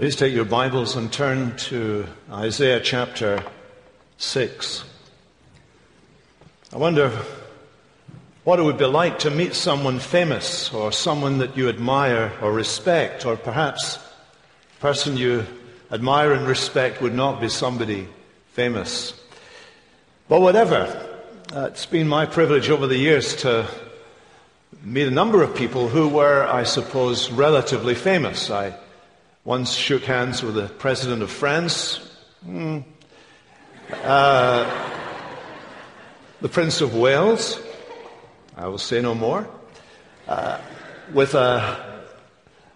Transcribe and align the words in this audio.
Please 0.00 0.16
take 0.16 0.32
your 0.32 0.46
Bibles 0.46 0.96
and 0.96 1.12
turn 1.12 1.54
to 1.68 2.06
Isaiah 2.32 2.80
chapter 2.80 3.44
6. 4.16 4.82
I 6.72 6.78
wonder 6.78 7.10
what 8.44 8.58
it 8.58 8.62
would 8.62 8.78
be 8.78 8.86
like 8.86 9.18
to 9.18 9.30
meet 9.30 9.52
someone 9.52 9.98
famous 9.98 10.72
or 10.72 10.90
someone 10.90 11.36
that 11.36 11.54
you 11.54 11.68
admire 11.68 12.32
or 12.40 12.50
respect, 12.50 13.26
or 13.26 13.36
perhaps 13.36 13.96
a 14.78 14.80
person 14.80 15.18
you 15.18 15.44
admire 15.92 16.32
and 16.32 16.46
respect 16.46 17.02
would 17.02 17.14
not 17.14 17.38
be 17.38 17.50
somebody 17.50 18.08
famous. 18.52 19.12
But 20.30 20.40
whatever, 20.40 21.18
uh, 21.54 21.66
it's 21.72 21.84
been 21.84 22.08
my 22.08 22.24
privilege 22.24 22.70
over 22.70 22.86
the 22.86 22.96
years 22.96 23.36
to 23.42 23.68
meet 24.82 25.08
a 25.08 25.10
number 25.10 25.42
of 25.42 25.54
people 25.54 25.90
who 25.90 26.08
were, 26.08 26.46
I 26.46 26.62
suppose, 26.62 27.30
relatively 27.30 27.94
famous. 27.94 28.50
I 28.50 28.74
once 29.44 29.72
shook 29.72 30.04
hands 30.04 30.42
with 30.42 30.54
the 30.54 30.68
president 30.68 31.22
of 31.22 31.30
France. 31.30 32.14
Mm. 32.46 32.84
Uh, 33.90 34.90
the 36.42 36.48
Prince 36.48 36.80
of 36.80 36.94
Wales. 36.94 37.58
I 38.56 38.66
will 38.66 38.78
say 38.78 39.00
no 39.00 39.14
more. 39.14 39.48
Uh, 40.28 40.60
with 41.14 41.34
a, 41.34 42.02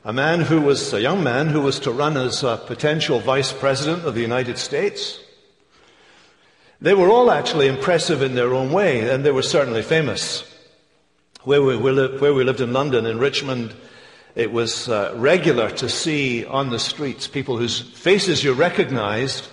a 0.04 0.12
man 0.12 0.40
who 0.40 0.60
was, 0.62 0.92
a 0.94 1.00
young 1.00 1.22
man 1.22 1.48
who 1.48 1.60
was 1.60 1.80
to 1.80 1.92
run 1.92 2.16
as 2.16 2.42
a 2.42 2.56
potential 2.56 3.20
vice 3.20 3.52
president 3.52 4.04
of 4.04 4.14
the 4.14 4.22
United 4.22 4.56
States. 4.56 5.20
They 6.80 6.94
were 6.94 7.10
all 7.10 7.30
actually 7.30 7.68
impressive 7.68 8.22
in 8.22 8.34
their 8.34 8.54
own 8.54 8.72
way, 8.72 9.10
and 9.10 9.24
they 9.24 9.30
were 9.30 9.42
certainly 9.42 9.82
famous. 9.82 10.50
Where 11.42 11.62
we, 11.62 11.76
where 11.76 12.32
we 12.32 12.42
lived 12.42 12.62
in 12.62 12.72
London, 12.72 13.04
in 13.04 13.18
Richmond, 13.18 13.74
it 14.34 14.50
was 14.50 14.88
uh, 14.88 15.12
regular 15.16 15.70
to 15.70 15.88
see 15.88 16.44
on 16.44 16.70
the 16.70 16.78
streets 16.78 17.28
people 17.28 17.56
whose 17.56 17.80
faces 17.80 18.42
you 18.42 18.52
recognized. 18.52 19.48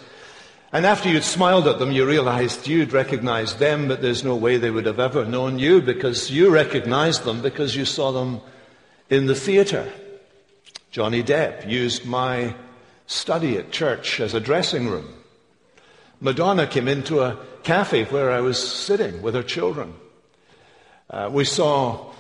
And 0.74 0.86
after 0.86 1.10
you'd 1.10 1.24
smiled 1.24 1.68
at 1.68 1.80
them, 1.80 1.92
you 1.92 2.06
realized 2.06 2.68
you'd 2.68 2.94
recognized 2.94 3.60
them, 3.60 3.88
but 3.88 4.02
there's 4.02 4.24
no 4.24 4.36
way 4.36 4.58
they 4.58 4.72
would 4.72 4.86
have 4.86 5.00
ever 5.00 5.26
known 5.26 5.60
you 5.60 5.82
because 5.82 6.32
you 6.32 6.50
recognized 6.50 7.26
them 7.26 7.42
because 7.42 7.76
you 7.76 7.86
saw 7.86 8.12
them 8.12 8.42
in 9.10 9.28
the 9.28 9.36
theater. 9.36 9.92
Johnny 10.90 11.22
Depp 11.22 11.70
used 11.70 12.06
my 12.06 12.56
study 13.06 13.58
at 13.58 13.72
church 13.72 14.20
as 14.20 14.34
a 14.34 14.40
dressing 14.40 14.88
room. 14.88 15.14
Madonna 16.20 16.66
came 16.66 16.88
into 16.88 17.22
a 17.22 17.38
cafe 17.64 18.06
where 18.06 18.32
I 18.32 18.42
was 18.42 18.58
sitting 18.58 19.22
with 19.22 19.36
her 19.36 19.44
children. 19.44 19.94
Uh, 21.10 21.30
we 21.32 21.44
saw 21.44 22.12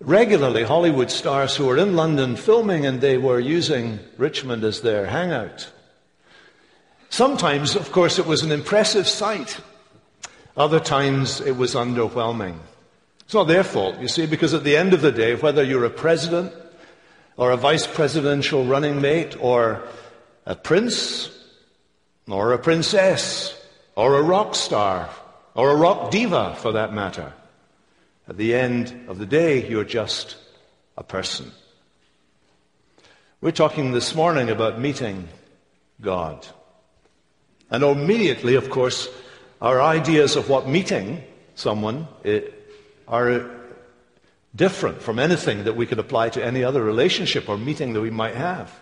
regularly 0.00 0.62
Hollywood 0.62 1.10
stars 1.10 1.56
who 1.56 1.66
were 1.66 1.76
in 1.76 1.96
London 1.96 2.36
filming 2.36 2.86
and 2.86 3.00
they 3.00 3.18
were 3.18 3.40
using 3.40 3.98
Richmond 4.16 4.64
as 4.64 4.80
their 4.80 5.06
hangout. 5.06 5.70
Sometimes, 7.10 7.74
of 7.74 7.90
course, 7.90 8.18
it 8.18 8.26
was 8.26 8.42
an 8.42 8.52
impressive 8.52 9.08
sight. 9.08 9.60
Other 10.56 10.80
times 10.80 11.40
it 11.40 11.56
was 11.56 11.74
underwhelming. 11.74 12.56
It's 13.24 13.34
not 13.34 13.48
their 13.48 13.64
fault, 13.64 13.98
you 14.00 14.08
see, 14.08 14.26
because 14.26 14.54
at 14.54 14.64
the 14.64 14.76
end 14.76 14.94
of 14.94 15.02
the 15.02 15.12
day, 15.12 15.34
whether 15.34 15.62
you're 15.62 15.84
a 15.84 15.90
president 15.90 16.52
or 17.36 17.50
a 17.50 17.56
vice 17.56 17.86
presidential 17.86 18.64
running 18.64 19.00
mate 19.00 19.36
or 19.40 19.82
a 20.46 20.54
prince 20.54 21.30
or 22.26 22.52
a 22.52 22.58
princess 22.58 23.54
or 23.96 24.16
a 24.16 24.22
rock 24.22 24.54
star 24.54 25.10
or 25.54 25.70
a 25.70 25.76
rock 25.76 26.10
diva 26.10 26.54
for 26.56 26.72
that 26.72 26.92
matter, 26.92 27.32
at 28.28 28.36
the 28.36 28.54
end 28.54 29.06
of 29.08 29.18
the 29.18 29.26
day, 29.26 29.68
you're 29.68 29.84
just 29.84 30.36
a 30.96 31.02
person. 31.02 31.50
We're 33.40 33.52
talking 33.52 33.92
this 33.92 34.14
morning 34.14 34.50
about 34.50 34.78
meeting 34.78 35.28
God. 36.00 36.46
And 37.70 37.82
immediately, 37.82 38.56
of 38.56 38.68
course, 38.68 39.08
our 39.62 39.80
ideas 39.80 40.36
of 40.36 40.50
what 40.50 40.68
meeting 40.68 41.22
someone 41.54 42.06
are 43.06 43.50
different 44.54 45.00
from 45.00 45.18
anything 45.18 45.64
that 45.64 45.76
we 45.76 45.86
could 45.86 45.98
apply 45.98 46.28
to 46.30 46.44
any 46.44 46.62
other 46.62 46.82
relationship 46.82 47.48
or 47.48 47.56
meeting 47.56 47.94
that 47.94 48.00
we 48.00 48.10
might 48.10 48.34
have. 48.34 48.78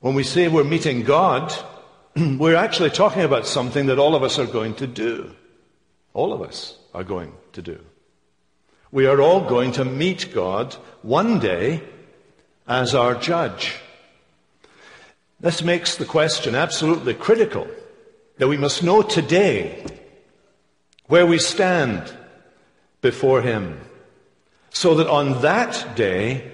When 0.00 0.14
we 0.14 0.22
say 0.22 0.46
we're 0.46 0.62
meeting 0.62 1.02
God, 1.02 1.52
we're 2.16 2.54
actually 2.54 2.90
talking 2.90 3.22
about 3.22 3.46
something 3.46 3.86
that 3.86 3.98
all 3.98 4.14
of 4.14 4.22
us 4.22 4.38
are 4.38 4.46
going 4.46 4.74
to 4.74 4.86
do. 4.86 5.34
All 6.14 6.32
of 6.32 6.42
us 6.42 6.78
are 6.94 7.04
going 7.04 7.32
to 7.52 7.62
do. 7.62 7.78
We 8.90 9.06
are 9.06 9.20
all 9.20 9.48
going 9.48 9.72
to 9.72 9.84
meet 9.84 10.32
God 10.32 10.74
one 11.02 11.38
day 11.38 11.82
as 12.66 12.94
our 12.94 13.14
judge. 13.14 13.76
This 15.40 15.62
makes 15.62 15.96
the 15.96 16.04
question 16.04 16.54
absolutely 16.54 17.14
critical 17.14 17.68
that 18.38 18.48
we 18.48 18.56
must 18.56 18.82
know 18.82 19.02
today 19.02 19.84
where 21.06 21.26
we 21.26 21.38
stand 21.38 22.12
before 23.00 23.42
Him 23.42 23.80
so 24.70 24.94
that 24.94 25.08
on 25.08 25.42
that 25.42 25.96
day 25.96 26.50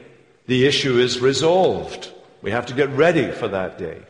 the 0.47 0.67
issue 0.67 0.99
is 0.99 1.21
resolved. 1.21 2.11
We 2.43 2.51
have 2.51 2.67
to 2.67 2.75
get 2.75 2.91
ready 2.91 3.31
for 3.31 3.49
that 3.49 3.79
day. 3.79 4.03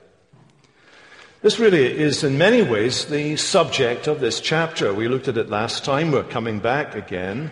This 1.45 1.59
really 1.59 1.85
is, 1.85 2.25
in 2.25 2.39
many 2.39 2.63
ways, 2.63 3.05
the 3.05 3.37
subject 3.37 4.07
of 4.07 4.19
this 4.19 4.41
chapter. 4.41 4.95
We 4.95 5.09
looked 5.09 5.29
at 5.29 5.37
it 5.37 5.51
last 5.51 5.85
time. 5.85 6.11
We're 6.11 6.23
coming 6.23 6.59
back 6.59 6.95
again 6.95 7.51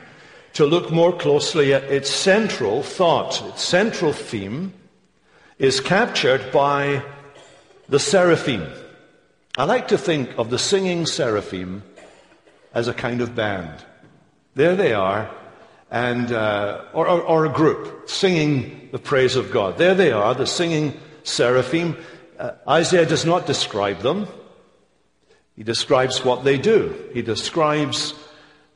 to 0.54 0.64
look 0.64 0.90
more 0.90 1.12
closely 1.14 1.74
at 1.74 1.84
its 1.84 2.08
central 2.08 2.82
thought. 2.82 3.42
Its 3.48 3.62
central 3.62 4.14
theme 4.14 4.72
is 5.58 5.82
captured 5.82 6.50
by 6.52 7.04
the 7.86 7.98
seraphim. 7.98 8.66
I 9.58 9.64
like 9.64 9.88
to 9.88 9.98
think 9.98 10.38
of 10.38 10.48
the 10.48 10.58
singing 10.58 11.04
seraphim 11.04 11.82
as 12.72 12.88
a 12.88 12.94
kind 12.94 13.20
of 13.20 13.34
band. 13.34 13.84
There 14.54 14.74
they 14.74 14.94
are, 14.94 15.30
and 15.90 16.32
uh, 16.32 16.80
or, 16.94 17.06
or, 17.06 17.20
or, 17.20 17.44
a 17.44 17.52
group 17.52 18.08
singing 18.08 18.88
the 18.90 18.98
praise 18.98 19.36
of 19.36 19.50
God. 19.50 19.76
There 19.76 19.94
they 19.94 20.12
are, 20.12 20.34
the 20.34 20.46
singing 20.46 20.98
seraphim. 21.24 21.98
Uh, 22.42 22.56
Isaiah 22.68 23.06
does 23.06 23.24
not 23.24 23.46
describe 23.46 24.00
them. 24.00 24.26
He 25.54 25.62
describes 25.62 26.24
what 26.24 26.42
they 26.42 26.58
do. 26.58 26.92
He 27.14 27.22
describes 27.22 28.14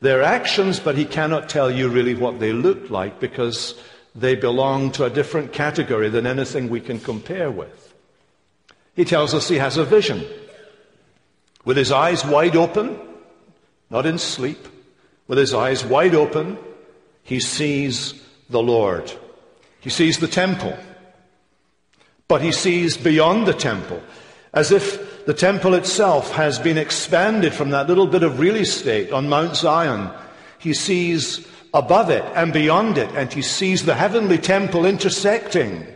their 0.00 0.22
actions, 0.22 0.78
but 0.78 0.97
he 0.97 1.04
cannot 1.04 1.49
tell 1.49 1.69
you 1.69 1.88
really 1.88 2.15
what 2.15 2.38
they 2.38 2.53
look 2.53 2.91
like 2.91 3.19
because 3.19 3.75
they 4.15 4.37
belong 4.37 4.93
to 4.93 5.05
a 5.05 5.10
different 5.10 5.53
category 5.53 6.09
than 6.09 6.28
anything 6.28 6.69
we 6.69 6.81
can 6.81 7.00
compare 7.00 7.50
with. 7.50 7.93
He 8.94 9.05
tells 9.05 9.34
us 9.34 9.49
he 9.49 9.56
has 9.56 9.76
a 9.76 9.84
vision. 9.84 10.25
With 11.65 11.76
his 11.76 11.91
eyes 11.91 12.25
wide 12.25 12.55
open, 12.55 13.00
not 13.91 14.06
in 14.06 14.19
sleep, 14.19 14.69
with 15.26 15.38
his 15.38 15.53
eyes 15.53 15.84
wide 15.84 16.15
open, 16.15 16.56
he 17.25 17.41
sees 17.41 18.15
the 18.49 18.62
Lord. 18.62 19.12
He 19.81 19.91
sees 19.91 20.19
the 20.19 20.28
temple. 20.28 20.78
But 22.28 22.42
he 22.42 22.53
sees 22.53 22.97
beyond 22.97 23.47
the 23.47 23.54
temple, 23.54 24.03
as 24.53 24.72
if 24.72 25.25
the 25.26 25.34
temple 25.34 25.75
itself 25.75 26.32
has 26.32 26.59
been 26.59 26.78
expanded 26.78 27.53
from 27.53 27.70
that 27.70 27.88
little 27.88 28.06
bit 28.06 28.22
of 28.22 28.38
real 28.38 28.56
estate 28.56 29.12
on 29.12 29.28
Mount 29.28 29.56
Zion. 29.56 30.10
He 30.59 30.75
sees 30.75 31.47
above 31.72 32.10
it 32.10 32.25
and 32.34 32.53
beyond 32.53 32.98
it, 32.98 33.10
and 33.14 33.32
he 33.32 33.42
sees 33.42 33.84
the 33.84 33.94
heavenly 33.94 34.38
temple 34.38 34.87
intersecting 34.87 35.87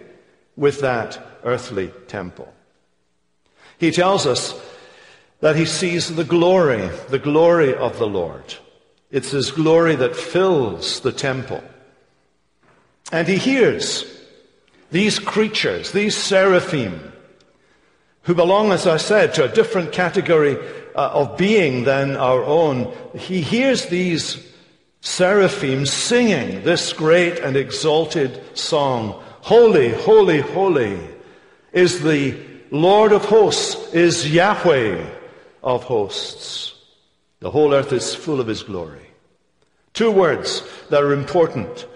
with 0.56 0.80
that 0.80 1.18
earthly 1.42 1.88
temple. 2.06 2.52
He 3.78 3.91
tells 3.91 4.26
us 4.26 4.54
that 5.41 5.56
he 5.56 5.64
sees 5.64 6.14
the 6.14 6.24
glory, 6.24 6.88
the 7.08 7.18
glory 7.18 7.74
of 7.74 7.98
the 7.98 8.06
Lord. 8.06 8.54
It's 9.10 9.30
his 9.30 9.50
glory 9.50 9.97
that 9.97 10.14
fills 10.14 11.00
the 11.00 11.12
temple. 11.12 11.64
And 13.10 13.26
he 13.26 13.38
hears 13.38 14.04
these 14.91 15.19
creatures, 15.19 15.93
these 15.93 16.16
seraphim, 16.16 17.13
who 18.22 18.34
belong, 18.34 18.72
as 18.72 18.87
I 18.87 18.97
said, 18.97 19.34
to 19.34 19.45
a 19.45 19.54
different 19.54 19.92
category 19.92 20.57
uh, 20.95 21.10
of 21.13 21.37
being 21.37 21.84
than 21.84 22.16
our 22.16 22.45
own. 22.45 22.92
He 23.16 23.41
hears 23.41 23.87
these 23.87 24.47
seraphim 25.01 25.87
singing 25.87 26.63
this 26.63 26.92
great 26.92 27.39
and 27.39 27.57
exalted 27.57 28.41
song. 28.57 29.22
Holy, 29.41 29.91
holy, 29.91 30.41
holy 30.41 31.01
is 31.72 32.03
the 32.03 32.36
Lord 32.71 33.13
of 33.13 33.25
hosts, 33.25 33.95
is 33.95 34.31
Yahweh 34.31 35.04
of 35.63 35.84
hosts. 35.84 36.75
The 37.41 37.51
whole 37.51 37.72
earth 37.72 37.93
is 37.93 38.15
full 38.15 38.41
of 38.41 38.47
his 38.47 38.63
glory. 38.63 39.07
Two 39.95 40.10
words 40.10 40.63
that 40.91 41.03
are 41.03 41.13
important. 41.13 41.86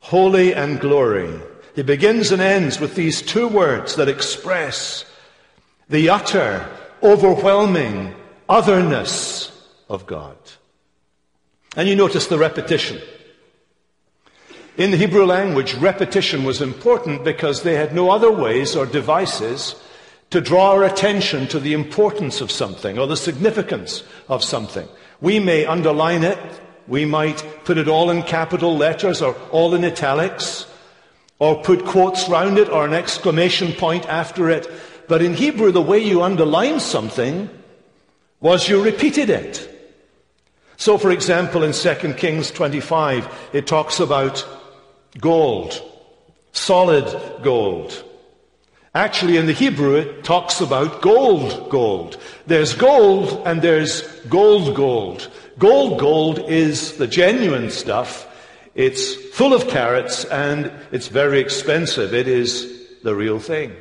Holy 0.00 0.54
and 0.54 0.78
glory. 0.78 1.40
He 1.74 1.82
begins 1.82 2.32
and 2.32 2.42
ends 2.42 2.78
with 2.78 2.94
these 2.94 3.22
two 3.22 3.48
words 3.48 3.96
that 3.96 4.08
express 4.08 5.04
the 5.88 6.10
utter, 6.10 6.68
overwhelming 7.02 8.14
otherness 8.48 9.50
of 9.88 10.06
God. 10.06 10.36
And 11.76 11.88
you 11.88 11.96
notice 11.96 12.26
the 12.26 12.38
repetition. 12.38 13.00
In 14.76 14.90
the 14.90 14.96
Hebrew 14.96 15.24
language, 15.24 15.74
repetition 15.74 16.44
was 16.44 16.62
important 16.62 17.24
because 17.24 17.62
they 17.62 17.74
had 17.74 17.94
no 17.94 18.10
other 18.10 18.30
ways 18.30 18.74
or 18.74 18.86
devices 18.86 19.74
to 20.30 20.40
draw 20.40 20.70
our 20.70 20.84
attention 20.84 21.46
to 21.48 21.60
the 21.60 21.74
importance 21.74 22.40
of 22.40 22.50
something 22.50 22.98
or 22.98 23.06
the 23.06 23.16
significance 23.16 24.02
of 24.28 24.42
something. 24.42 24.88
We 25.20 25.40
may 25.40 25.66
underline 25.66 26.24
it, 26.24 26.38
we 26.88 27.04
might 27.04 27.44
put 27.64 27.76
it 27.76 27.86
all 27.86 28.08
in 28.08 28.22
capital 28.22 28.76
letters 28.76 29.20
or 29.20 29.34
all 29.50 29.74
in 29.74 29.84
italics, 29.84 30.66
or 31.42 31.60
put 31.60 31.84
quotes 31.84 32.28
round 32.28 32.56
it 32.56 32.68
or 32.68 32.84
an 32.84 32.92
exclamation 32.94 33.72
point 33.72 34.06
after 34.08 34.48
it. 34.48 34.70
But 35.08 35.22
in 35.22 35.34
Hebrew, 35.34 35.72
the 35.72 35.82
way 35.82 35.98
you 35.98 36.22
underline 36.22 36.78
something 36.78 37.50
was 38.38 38.68
you 38.68 38.80
repeated 38.80 39.28
it. 39.28 39.68
So, 40.76 40.96
for 40.98 41.10
example, 41.10 41.64
in 41.64 41.72
2 41.72 42.14
Kings 42.14 42.52
25, 42.52 43.50
it 43.52 43.66
talks 43.66 43.98
about 43.98 44.46
gold, 45.18 45.82
solid 46.52 47.10
gold. 47.42 48.04
Actually, 48.94 49.36
in 49.36 49.46
the 49.46 49.52
Hebrew, 49.52 49.96
it 49.96 50.22
talks 50.22 50.60
about 50.60 51.02
gold, 51.02 51.68
gold. 51.70 52.18
There's 52.46 52.72
gold 52.72 53.42
and 53.44 53.60
there's 53.62 54.02
gold, 54.26 54.76
gold. 54.76 55.28
Gold, 55.58 55.98
gold 55.98 56.38
is 56.48 56.98
the 56.98 57.08
genuine 57.08 57.70
stuff. 57.70 58.28
It's 58.74 59.14
full 59.14 59.52
of 59.52 59.68
carats 59.68 60.24
and 60.24 60.72
it's 60.92 61.08
very 61.08 61.40
expensive. 61.40 62.14
It 62.14 62.26
is 62.26 63.00
the 63.02 63.14
real 63.14 63.38
thing. 63.38 63.74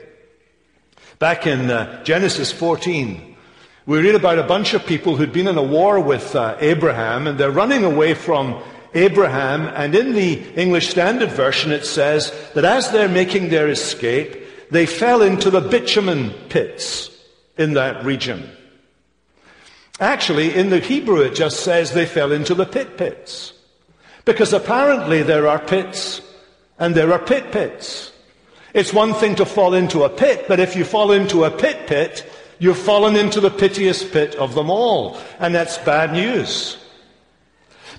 Back 1.19 1.47
in 1.47 1.69
uh, 1.69 2.03
Genesis 2.03 2.51
14, 2.51 3.37
we 3.85 4.01
read 4.01 4.15
about 4.15 4.39
a 4.39 4.43
bunch 4.43 4.73
of 4.73 4.85
people 4.85 5.15
who'd 5.15 5.31
been 5.31 5.47
in 5.47 5.57
a 5.57 5.63
war 5.63 5.99
with 5.99 6.35
uh, 6.35 6.57
Abraham 6.59 7.27
and 7.27 7.37
they're 7.37 7.51
running 7.51 7.83
away 7.83 8.13
from 8.13 8.61
Abraham. 8.93 9.67
And 9.67 9.95
in 9.95 10.13
the 10.13 10.41
English 10.59 10.89
Standard 10.89 11.31
Version, 11.31 11.71
it 11.71 11.85
says 11.85 12.33
that 12.53 12.65
as 12.65 12.91
they're 12.91 13.07
making 13.07 13.49
their 13.49 13.69
escape, 13.69 14.37
they 14.71 14.85
fell 14.85 15.21
into 15.21 15.49
the 15.49 15.61
bitumen 15.61 16.31
pits 16.49 17.09
in 17.57 17.73
that 17.73 18.03
region. 18.03 18.49
Actually, 19.99 20.53
in 20.53 20.69
the 20.69 20.79
Hebrew, 20.79 21.21
it 21.21 21.35
just 21.35 21.61
says 21.61 21.93
they 21.93 22.05
fell 22.05 22.31
into 22.31 22.55
the 22.55 22.65
pit 22.65 22.97
pits. 22.97 23.53
Because 24.25 24.53
apparently 24.53 25.23
there 25.23 25.47
are 25.47 25.59
pits 25.59 26.21
and 26.77 26.95
there 26.95 27.11
are 27.13 27.19
pit 27.19 27.51
pits. 27.51 28.11
It's 28.73 28.93
one 28.93 29.13
thing 29.13 29.35
to 29.35 29.45
fall 29.45 29.73
into 29.73 30.03
a 30.03 30.09
pit, 30.09 30.45
but 30.47 30.59
if 30.59 30.75
you 30.75 30.85
fall 30.85 31.11
into 31.11 31.43
a 31.43 31.51
pit 31.51 31.87
pit, 31.87 32.25
you've 32.59 32.77
fallen 32.77 33.15
into 33.15 33.41
the 33.41 33.49
pitiest 33.49 34.11
pit 34.11 34.35
of 34.35 34.55
them 34.55 34.69
all. 34.69 35.17
And 35.39 35.53
that's 35.53 35.77
bad 35.79 36.13
news. 36.13 36.77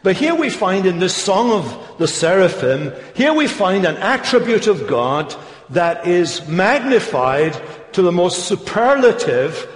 But 0.02 0.16
here 0.16 0.34
we 0.34 0.50
find 0.50 0.86
in 0.86 0.98
this 0.98 1.14
Song 1.14 1.50
of 1.50 1.98
the 1.98 2.08
Seraphim, 2.08 2.92
here 3.14 3.32
we 3.32 3.46
find 3.46 3.84
an 3.84 3.96
attribute 3.96 4.66
of 4.66 4.88
God 4.88 5.34
that 5.70 6.06
is 6.06 6.46
magnified 6.48 7.60
to 7.92 8.02
the 8.02 8.12
most 8.12 8.46
superlative 8.46 9.69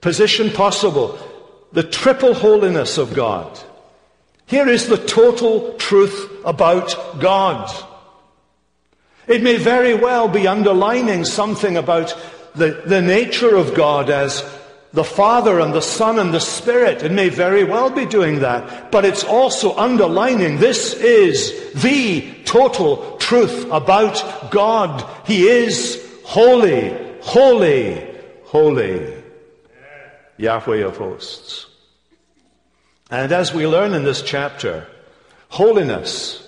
position 0.00 0.50
possible. 0.50 1.18
The 1.72 1.82
triple 1.82 2.34
holiness 2.34 2.98
of 2.98 3.14
God. 3.14 3.58
Here 4.46 4.68
is 4.68 4.88
the 4.88 4.98
total 4.98 5.74
truth 5.74 6.30
about 6.44 7.20
God. 7.20 7.72
It 9.26 9.42
may 9.42 9.56
very 9.56 9.94
well 9.94 10.28
be 10.28 10.46
underlining 10.46 11.24
something 11.24 11.76
about 11.76 12.14
the, 12.54 12.82
the 12.86 13.00
nature 13.00 13.56
of 13.56 13.74
God 13.74 14.10
as 14.10 14.44
the 14.92 15.04
Father 15.04 15.60
and 15.60 15.74
the 15.74 15.82
Son 15.82 16.18
and 16.18 16.32
the 16.32 16.40
Spirit. 16.40 17.02
It 17.02 17.10
may 17.10 17.28
very 17.28 17.64
well 17.64 17.90
be 17.90 18.06
doing 18.06 18.40
that, 18.40 18.92
but 18.92 19.04
it's 19.04 19.24
also 19.24 19.74
underlining 19.76 20.58
this 20.58 20.94
is 20.94 21.72
the 21.82 22.32
total 22.44 23.16
truth 23.16 23.66
about 23.72 24.50
God. 24.50 25.04
He 25.26 25.48
is 25.48 26.00
holy, 26.24 26.96
holy, 27.22 28.06
holy. 28.44 29.22
Yahweh 30.36 30.84
of 30.84 30.96
hosts. 30.96 31.66
And 33.10 33.32
as 33.32 33.52
we 33.52 33.66
learn 33.66 33.94
in 33.94 34.04
this 34.04 34.22
chapter, 34.22 34.86
holiness 35.48 36.40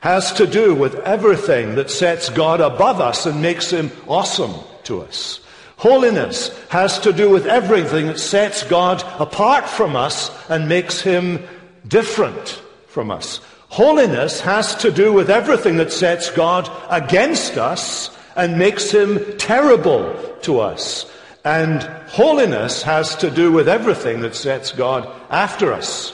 has 0.00 0.32
to 0.34 0.46
do 0.46 0.74
with 0.74 0.94
everything 1.00 1.74
that 1.74 1.90
sets 1.90 2.28
God 2.28 2.60
above 2.60 3.00
us 3.00 3.26
and 3.26 3.42
makes 3.42 3.70
him 3.70 3.90
awesome 4.06 4.54
to 4.84 5.02
us. 5.02 5.40
Holiness 5.78 6.56
has 6.68 6.98
to 7.00 7.12
do 7.12 7.28
with 7.28 7.46
everything 7.46 8.06
that 8.06 8.18
sets 8.18 8.62
God 8.62 9.02
apart 9.20 9.68
from 9.68 9.94
us 9.96 10.30
and 10.48 10.68
makes 10.68 11.00
him 11.00 11.44
different 11.86 12.62
from 12.86 13.10
us. 13.10 13.40
Holiness 13.68 14.40
has 14.40 14.74
to 14.76 14.90
do 14.90 15.12
with 15.12 15.28
everything 15.28 15.76
that 15.76 15.92
sets 15.92 16.30
God 16.30 16.70
against 16.88 17.58
us 17.58 18.16
and 18.36 18.58
makes 18.58 18.90
him 18.90 19.36
terrible 19.38 20.14
to 20.42 20.60
us. 20.60 21.10
And 21.46 21.80
holiness 22.08 22.82
has 22.82 23.14
to 23.18 23.30
do 23.30 23.52
with 23.52 23.68
everything 23.68 24.22
that 24.22 24.34
sets 24.34 24.72
God 24.72 25.08
after 25.30 25.72
us 25.72 26.12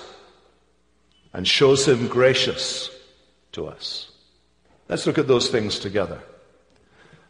and 1.33 1.49
shows 1.49 1.89
him 1.89 2.07
gracious 2.07 2.91
to 3.53 3.67
us. 3.67 4.11
Let's 4.91 5.07
look 5.07 5.17
at 5.17 5.29
those 5.29 5.49
things 5.49 5.79
together. 5.79 6.21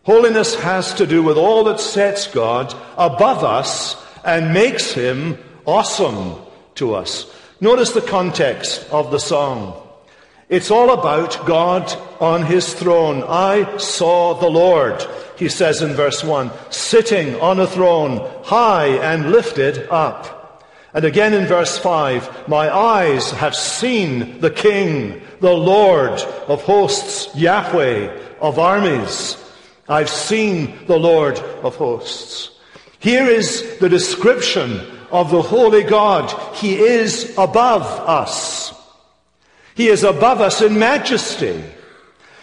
Holiness 0.02 0.56
has 0.56 0.94
to 0.94 1.06
do 1.06 1.22
with 1.22 1.37
all 1.37 1.62
that 1.62 1.78
sets 1.78 2.26
God 2.26 2.75
above 2.99 3.44
us 3.44 3.94
and 4.25 4.52
makes 4.52 4.90
him 4.90 5.38
awesome 5.64 6.34
to 6.75 6.96
us. 6.96 7.32
Notice 7.60 7.93
the 7.93 8.00
context 8.00 8.84
of 8.90 9.12
the 9.12 9.20
song. 9.20 9.81
It's 10.49 10.72
all 10.72 10.90
about 10.90 11.46
God 11.46 11.93
on 12.20 12.44
his 12.46 12.75
throne. 12.75 13.22
I 13.28 13.76
saw 13.76 14.34
the 14.34 14.50
Lord, 14.50 15.00
he 15.42 15.48
says 15.48 15.82
in 15.82 15.94
verse 15.94 16.22
1, 16.22 16.50
sitting 16.70 17.34
on 17.40 17.58
a 17.58 17.66
throne, 17.66 18.30
high 18.44 18.86
and 18.86 19.32
lifted 19.32 19.88
up. 19.90 20.64
And 20.94 21.04
again 21.04 21.34
in 21.34 21.46
verse 21.46 21.76
5, 21.78 22.48
my 22.48 22.72
eyes 22.72 23.32
have 23.32 23.54
seen 23.56 24.40
the 24.40 24.50
King, 24.50 25.20
the 25.40 25.52
Lord 25.52 26.20
of 26.46 26.62
hosts, 26.62 27.34
Yahweh 27.34 28.16
of 28.40 28.58
armies. 28.58 29.36
I've 29.88 30.10
seen 30.10 30.86
the 30.86 30.98
Lord 30.98 31.38
of 31.38 31.76
hosts. 31.76 32.50
Here 33.00 33.26
is 33.26 33.78
the 33.78 33.88
description 33.88 34.80
of 35.10 35.30
the 35.32 35.42
Holy 35.42 35.82
God. 35.82 36.30
He 36.54 36.76
is 36.76 37.34
above 37.36 37.82
us. 37.82 38.72
He 39.74 39.88
is 39.88 40.04
above 40.04 40.40
us 40.40 40.62
in 40.62 40.78
majesty. 40.78 41.64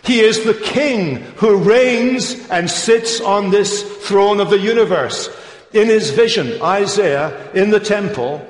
He 0.09 0.21
is 0.21 0.43
the 0.43 0.55
King 0.55 1.17
who 1.35 1.55
reigns 1.57 2.33
and 2.49 2.67
sits 2.67 3.21
on 3.21 3.51
this 3.51 3.83
throne 4.07 4.39
of 4.39 4.49
the 4.49 4.57
universe. 4.57 5.29
In 5.71 5.87
his 5.87 6.09
vision, 6.09 6.59
Isaiah, 6.63 7.51
in 7.53 7.69
the 7.69 7.79
temple, 7.79 8.43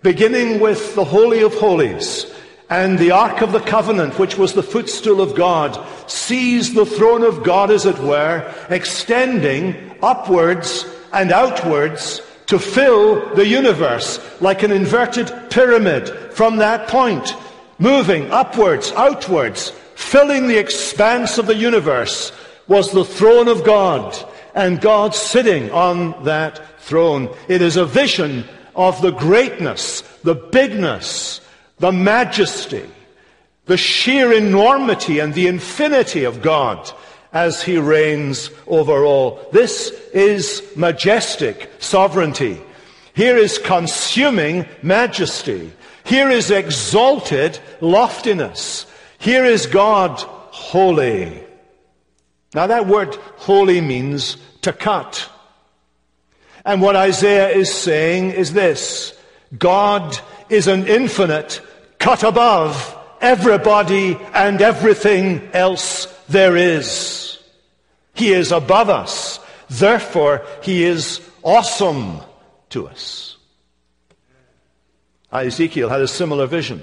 beginning 0.00 0.58
with 0.58 0.94
the 0.94 1.04
Holy 1.04 1.42
of 1.42 1.52
Holies, 1.52 2.24
and 2.70 2.98
the 2.98 3.10
Ark 3.10 3.42
of 3.42 3.52
the 3.52 3.60
Covenant, 3.60 4.18
which 4.18 4.38
was 4.38 4.54
the 4.54 4.62
footstool 4.62 5.20
of 5.20 5.34
God, 5.34 5.78
sees 6.08 6.72
the 6.72 6.86
throne 6.86 7.24
of 7.24 7.44
God, 7.44 7.70
as 7.70 7.84
it 7.84 7.98
were, 7.98 8.50
extending 8.70 9.94
upwards 10.02 10.86
and 11.12 11.30
outwards 11.30 12.22
to 12.46 12.58
fill 12.58 13.34
the 13.34 13.46
universe 13.46 14.18
like 14.40 14.62
an 14.62 14.72
inverted 14.72 15.30
pyramid 15.50 16.08
from 16.32 16.56
that 16.56 16.88
point, 16.88 17.36
moving 17.78 18.30
upwards, 18.30 18.92
outwards, 18.92 19.72
filling 19.96 20.46
the 20.46 20.58
expanse 20.58 21.38
of 21.38 21.46
the 21.46 21.56
universe 21.56 22.30
was 22.68 22.92
the 22.92 23.04
throne 23.04 23.48
of 23.48 23.64
God 23.64 24.16
and 24.54 24.80
God 24.80 25.14
sitting 25.14 25.70
on 25.72 26.24
that 26.24 26.80
throne. 26.80 27.34
It 27.48 27.62
is 27.62 27.76
a 27.76 27.86
vision 27.86 28.44
of 28.74 29.00
the 29.02 29.10
greatness, 29.10 30.02
the 30.22 30.34
bigness, 30.34 31.40
the 31.78 31.92
majesty, 31.92 32.88
the 33.64 33.76
sheer 33.76 34.32
enormity 34.32 35.18
and 35.18 35.34
the 35.34 35.46
infinity 35.46 36.24
of 36.24 36.42
God 36.42 36.90
as 37.32 37.62
he 37.62 37.78
reigns 37.78 38.50
over 38.66 39.04
all. 39.04 39.48
This 39.52 39.90
is 40.12 40.62
majestic 40.76 41.70
sovereignty. 41.78 42.60
Here 43.14 43.36
is 43.36 43.58
consuming 43.58 44.66
majesty. 44.82 45.72
Here 46.04 46.28
is 46.28 46.50
exalted 46.50 47.58
loftiness. 47.80 48.86
Here 49.18 49.44
is 49.44 49.66
God 49.66 50.18
holy. 50.20 51.42
Now 52.54 52.66
that 52.68 52.86
word 52.86 53.14
holy 53.36 53.80
means 53.80 54.36
to 54.62 54.72
cut. 54.72 55.28
And 56.64 56.82
what 56.82 56.96
Isaiah 56.96 57.50
is 57.50 57.72
saying 57.72 58.32
is 58.32 58.52
this. 58.52 59.16
God 59.56 60.18
is 60.48 60.66
an 60.66 60.86
infinite 60.86 61.60
cut 61.98 62.22
above 62.22 62.96
everybody 63.20 64.16
and 64.34 64.60
everything 64.60 65.48
else 65.52 66.06
there 66.28 66.56
is. 66.56 67.38
He 68.14 68.32
is 68.32 68.52
above 68.52 68.88
us. 68.90 69.38
Therefore, 69.68 70.44
he 70.62 70.84
is 70.84 71.20
awesome 71.42 72.20
to 72.70 72.88
us. 72.88 73.36
Ezekiel 75.32 75.88
had 75.88 76.00
a 76.00 76.08
similar 76.08 76.46
vision. 76.46 76.82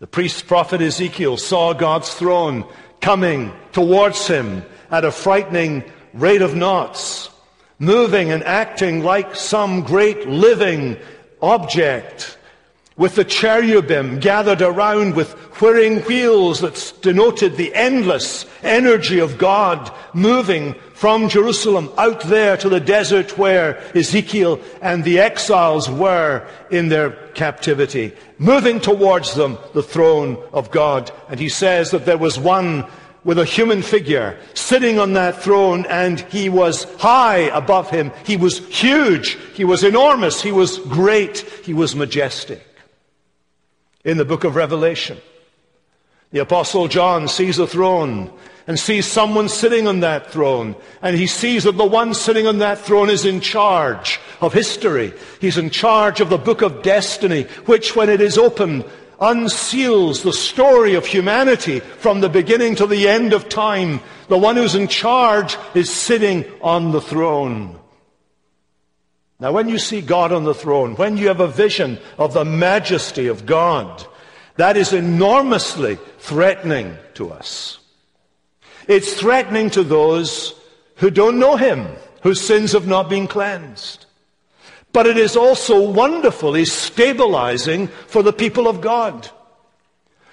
The 0.00 0.06
priest 0.06 0.46
prophet 0.46 0.80
Ezekiel 0.80 1.36
saw 1.36 1.72
God's 1.72 2.12
throne 2.12 2.64
coming 3.00 3.52
towards 3.72 4.26
him 4.26 4.64
at 4.90 5.04
a 5.04 5.12
frightening 5.12 5.84
rate 6.12 6.42
of 6.42 6.54
knots, 6.54 7.30
moving 7.78 8.30
and 8.30 8.42
acting 8.42 9.04
like 9.04 9.36
some 9.36 9.82
great 9.82 10.28
living 10.28 10.96
object 11.40 12.36
with 12.96 13.16
the 13.16 13.24
cherubim 13.24 14.20
gathered 14.20 14.62
around 14.62 15.16
with 15.16 15.32
whirring 15.60 16.00
wheels 16.02 16.60
that 16.60 16.92
denoted 17.02 17.56
the 17.56 17.74
endless 17.74 18.46
energy 18.62 19.18
of 19.18 19.36
God 19.36 19.92
moving 20.12 20.74
from 20.94 21.28
Jerusalem 21.28 21.90
out 21.98 22.20
there 22.22 22.56
to 22.56 22.68
the 22.68 22.78
desert 22.78 23.36
where 23.36 23.78
Ezekiel 23.96 24.60
and 24.80 25.02
the 25.02 25.18
exiles 25.18 25.90
were 25.90 26.46
in 26.70 26.88
their 26.88 27.10
captivity, 27.34 28.14
moving 28.38 28.80
towards 28.80 29.34
them 29.34 29.58
the 29.72 29.82
throne 29.82 30.40
of 30.52 30.70
God. 30.70 31.10
And 31.28 31.40
he 31.40 31.48
says 31.48 31.90
that 31.90 32.06
there 32.06 32.18
was 32.18 32.38
one 32.38 32.86
with 33.24 33.38
a 33.38 33.44
human 33.44 33.82
figure 33.82 34.38
sitting 34.52 35.00
on 35.00 35.14
that 35.14 35.42
throne 35.42 35.84
and 35.88 36.20
he 36.20 36.48
was 36.48 36.84
high 36.98 37.48
above 37.52 37.90
him. 37.90 38.12
He 38.24 38.36
was 38.36 38.64
huge. 38.68 39.36
He 39.54 39.64
was 39.64 39.82
enormous. 39.82 40.42
He 40.42 40.52
was 40.52 40.78
great. 40.78 41.38
He 41.64 41.74
was 41.74 41.96
majestic. 41.96 42.73
In 44.04 44.18
the 44.18 44.24
book 44.24 44.44
of 44.44 44.54
Revelation, 44.54 45.18
the 46.30 46.40
apostle 46.40 46.88
John 46.88 47.26
sees 47.26 47.58
a 47.58 47.66
throne 47.66 48.30
and 48.66 48.78
sees 48.78 49.06
someone 49.06 49.48
sitting 49.48 49.86
on 49.86 50.00
that 50.00 50.30
throne. 50.30 50.74
And 51.02 51.16
he 51.16 51.26
sees 51.26 51.64
that 51.64 51.76
the 51.76 51.86
one 51.86 52.14
sitting 52.14 52.46
on 52.46 52.58
that 52.58 52.78
throne 52.78 53.10
is 53.10 53.24
in 53.24 53.40
charge 53.40 54.20
of 54.40 54.52
history. 54.52 55.12
He's 55.40 55.58
in 55.58 55.70
charge 55.70 56.20
of 56.20 56.30
the 56.30 56.38
book 56.38 56.62
of 56.62 56.82
destiny, 56.82 57.44
which 57.66 57.94
when 57.94 58.08
it 58.08 58.20
is 58.20 58.36
opened, 58.36 58.84
unseals 59.20 60.22
the 60.22 60.32
story 60.32 60.94
of 60.94 61.06
humanity 61.06 61.80
from 61.80 62.20
the 62.20 62.28
beginning 62.28 62.74
to 62.76 62.86
the 62.86 63.08
end 63.08 63.32
of 63.32 63.48
time. 63.48 64.00
The 64.28 64.38
one 64.38 64.56
who's 64.56 64.74
in 64.74 64.88
charge 64.88 65.56
is 65.74 65.90
sitting 65.90 66.44
on 66.60 66.92
the 66.92 67.00
throne. 67.00 67.78
Now, 69.44 69.52
when 69.52 69.68
you 69.68 69.78
see 69.78 70.00
God 70.00 70.32
on 70.32 70.44
the 70.44 70.54
throne, 70.54 70.96
when 70.96 71.18
you 71.18 71.28
have 71.28 71.40
a 71.40 71.46
vision 71.46 71.98
of 72.16 72.32
the 72.32 72.46
majesty 72.46 73.26
of 73.26 73.44
God, 73.44 74.02
that 74.56 74.74
is 74.74 74.94
enormously 74.94 75.98
threatening 76.18 76.96
to 77.12 77.30
us. 77.30 77.78
It's 78.88 79.12
threatening 79.12 79.68
to 79.72 79.82
those 79.82 80.54
who 80.96 81.10
don't 81.10 81.38
know 81.38 81.56
Him, 81.56 81.88
whose 82.22 82.40
sins 82.40 82.72
have 82.72 82.86
not 82.86 83.10
been 83.10 83.26
cleansed. 83.26 84.06
But 84.94 85.06
it 85.06 85.18
is 85.18 85.36
also 85.36 85.90
wonderfully 85.90 86.64
stabilizing 86.64 87.88
for 87.88 88.22
the 88.22 88.32
people 88.32 88.66
of 88.66 88.80
God. 88.80 89.28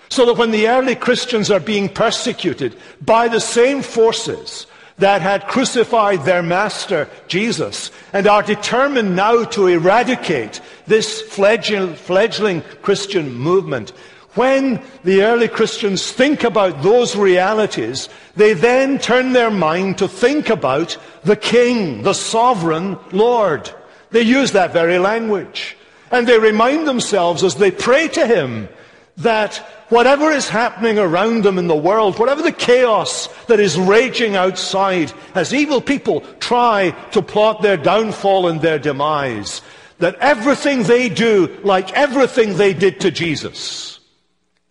So 0.08 0.25
that 0.25 0.38
when 0.38 0.51
the 0.51 0.70
early 0.70 0.96
Christians 0.96 1.51
are 1.51 1.60
being 1.60 1.89
persecuted 1.89 2.77
by 3.01 3.27
the 3.27 3.41
same 3.41 3.82
forces 3.82 4.68
that 5.01 5.22
had 5.22 5.48
crucified 5.48 6.24
their 6.25 6.43
master, 6.43 7.10
Jesus, 7.27 7.89
and 8.13 8.27
are 8.27 8.43
determined 8.43 9.15
now 9.15 9.43
to 9.46 9.65
eradicate 9.65 10.62
this 10.86 11.22
fledgling 11.24 12.62
Christian 12.84 13.34
movement, 13.34 13.89
when 14.36 14.81
the 15.03 15.24
early 15.24 15.48
Christians 15.48 16.12
think 16.12 16.43
about 16.43 16.84
those 16.84 17.15
realities, 17.15 18.10
they 18.36 18.53
then 18.53 19.00
turn 19.00 19.34
their 19.34 19.51
mind 19.51 19.98
to 19.98 20.08
think 20.08 20.50
about 20.50 20.98
the 21.24 21.36
King, 21.36 22.03
the 22.03 22.13
sovereign 22.13 22.98
Lord. 23.12 23.70
They 24.12 24.22
use 24.22 24.51
that 24.51 24.72
very 24.72 25.00
language. 25.00 25.75
And 26.12 26.27
they 26.27 26.38
remind 26.38 26.88
themselves 26.88 27.43
as 27.43 27.55
they 27.55 27.72
pray 27.72 28.08
to 28.10 28.27
Him 28.27 28.70
that 29.17 29.81
whatever 29.91 30.31
is 30.31 30.48
happening 30.48 30.98
around 30.98 31.43
them 31.43 31.60
in 31.60 31.67
the 31.67 31.75
world, 31.75 32.17
whatever 32.17 32.41
the 32.41 32.51
chaos 32.51 33.27
that 33.45 33.60
is 33.60 33.77
raging 33.77 34.36
outside 34.36 35.13
as 35.36 35.53
evil 35.53 35.81
people 35.81 36.21
try 36.39 36.91
to 37.12 37.21
plot 37.21 37.62
their 37.62 37.77
downfall 37.77 38.48
and 38.48 38.62
their 38.62 38.79
demise, 38.79 39.62
that 40.00 40.15
everything 40.15 40.83
they 40.83 41.10
do, 41.10 41.60
like 41.63 41.91
everything 41.93 42.55
they 42.55 42.74
did 42.74 43.01
to 43.01 43.12
Jesus, 43.12 44.00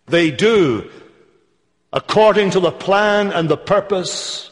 they 0.07 0.31
do 0.31 0.89
according 1.93 2.49
to 2.51 2.59
the 2.59 2.71
plan 2.71 3.31
and 3.31 3.47
the 3.47 3.57
purpose 3.57 4.51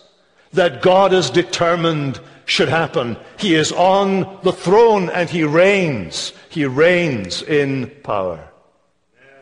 that 0.53 0.81
God 0.81 1.11
has 1.11 1.29
determined 1.29 2.19
should 2.45 2.69
happen. 2.69 3.17
He 3.37 3.55
is 3.55 3.71
on 3.71 4.39
the 4.43 4.51
throne 4.51 5.09
and 5.09 5.29
he 5.29 5.43
reigns. 5.43 6.33
He 6.49 6.65
reigns 6.65 7.41
in 7.41 7.89
power. 8.03 8.48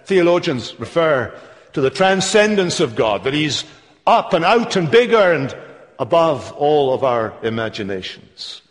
Theologians 0.08 0.74
refer 0.80 1.38
to 1.74 1.82
the 1.82 1.90
transcendence 1.90 2.80
of 2.80 2.96
God, 2.96 3.26
that 3.26 3.34
he's 3.34 3.66
up 4.06 4.32
and 4.32 4.46
out 4.46 4.78
and 4.78 4.90
bigger 4.90 5.34
and 5.34 5.54
above 6.00 6.54
all 6.54 6.94
of 6.94 7.04
our 7.04 7.34
imaginations. 7.44 8.62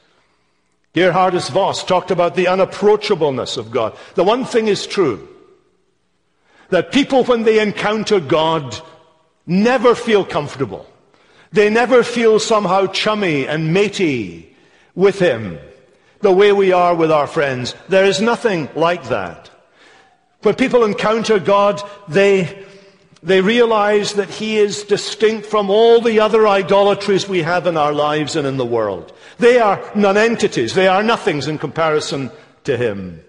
Geerhardus 0.94 1.50
Vos 1.50 1.84
talked 1.84 2.10
about 2.10 2.36
the 2.36 2.46
unapproachableness 2.46 3.58
of 3.58 3.70
God. 3.70 3.94
The 4.14 4.24
one 4.24 4.46
thing 4.46 4.66
is 4.66 4.86
true 4.86 5.28
that 6.70 6.90
people, 6.90 7.22
when 7.24 7.42
they 7.42 7.60
encounter 7.60 8.18
God, 8.18 8.74
never 9.46 9.94
feel 9.94 10.24
comfortable. 10.24 10.86
They 11.52 11.68
never 11.68 12.02
feel 12.02 12.38
somehow 12.38 12.86
chummy 12.86 13.46
and 13.46 13.74
matey 13.74 14.56
with 14.94 15.18
Him 15.18 15.58
the 16.22 16.32
way 16.32 16.50
we 16.52 16.72
are 16.72 16.94
with 16.94 17.12
our 17.12 17.26
friends. 17.26 17.74
There 17.90 18.06
is 18.06 18.22
nothing 18.22 18.70
like 18.74 19.10
that. 19.10 19.50
When 20.46 20.54
people 20.54 20.84
encounter 20.84 21.40
God, 21.40 21.82
they, 22.06 22.64
they 23.20 23.40
realize 23.40 24.12
that 24.12 24.30
He 24.30 24.58
is 24.58 24.84
distinct 24.84 25.44
from 25.44 25.70
all 25.70 26.00
the 26.00 26.20
other 26.20 26.46
idolatries 26.46 27.28
we 27.28 27.42
have 27.42 27.66
in 27.66 27.76
our 27.76 27.92
lives 27.92 28.36
and 28.36 28.46
in 28.46 28.56
the 28.56 28.64
world. 28.64 29.12
They 29.38 29.58
are 29.58 29.82
nonentities. 29.96 30.72
They 30.72 30.86
are 30.86 31.02
nothings 31.02 31.48
in 31.48 31.58
comparison 31.58 32.30
to 32.62 32.76
Him. 32.76 33.24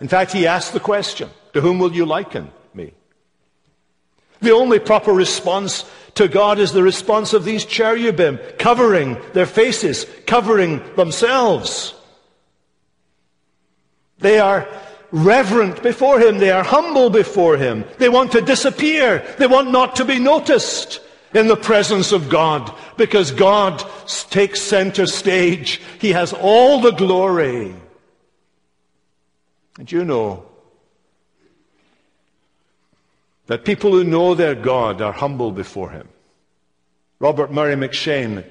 In 0.00 0.08
fact, 0.08 0.32
He 0.32 0.48
asked 0.48 0.72
the 0.72 0.80
question, 0.80 1.30
to 1.52 1.60
whom 1.60 1.78
will 1.78 1.92
you 1.92 2.04
liken 2.06 2.50
me? 2.74 2.92
The 4.40 4.50
only 4.50 4.80
proper 4.80 5.12
response 5.12 5.88
to 6.16 6.26
God 6.26 6.58
is 6.58 6.72
the 6.72 6.82
response 6.82 7.34
of 7.34 7.44
these 7.44 7.64
cherubim, 7.64 8.40
covering 8.58 9.16
their 9.32 9.46
faces, 9.46 10.06
covering 10.26 10.82
themselves. 10.96 11.94
They 14.18 14.40
are 14.40 14.68
reverent 15.12 15.82
before 15.82 16.20
Him. 16.20 16.38
They 16.38 16.50
are 16.50 16.64
humble 16.64 17.10
before 17.10 17.56
Him. 17.56 17.84
They 17.98 18.08
want 18.08 18.32
to 18.32 18.40
disappear. 18.40 19.24
They 19.38 19.46
want 19.46 19.70
not 19.70 19.96
to 19.96 20.04
be 20.04 20.18
noticed 20.18 21.00
in 21.34 21.46
the 21.46 21.56
presence 21.56 22.12
of 22.12 22.28
God 22.28 22.74
because 22.96 23.30
God 23.30 23.84
takes 24.30 24.60
center 24.60 25.06
stage. 25.06 25.80
He 26.00 26.12
has 26.12 26.32
all 26.32 26.80
the 26.80 26.92
glory. 26.92 27.74
And 29.78 29.90
you 29.90 30.04
know, 30.04 30.44
that 33.46 33.64
people 33.64 33.90
who 33.90 34.04
know 34.04 34.34
their 34.34 34.54
God 34.54 35.02
are 35.02 35.12
humble 35.12 35.50
before 35.50 35.90
Him. 35.90 36.08
Robert 37.18 37.52
Murray 37.52 37.74
M'Cheyne 37.74 38.44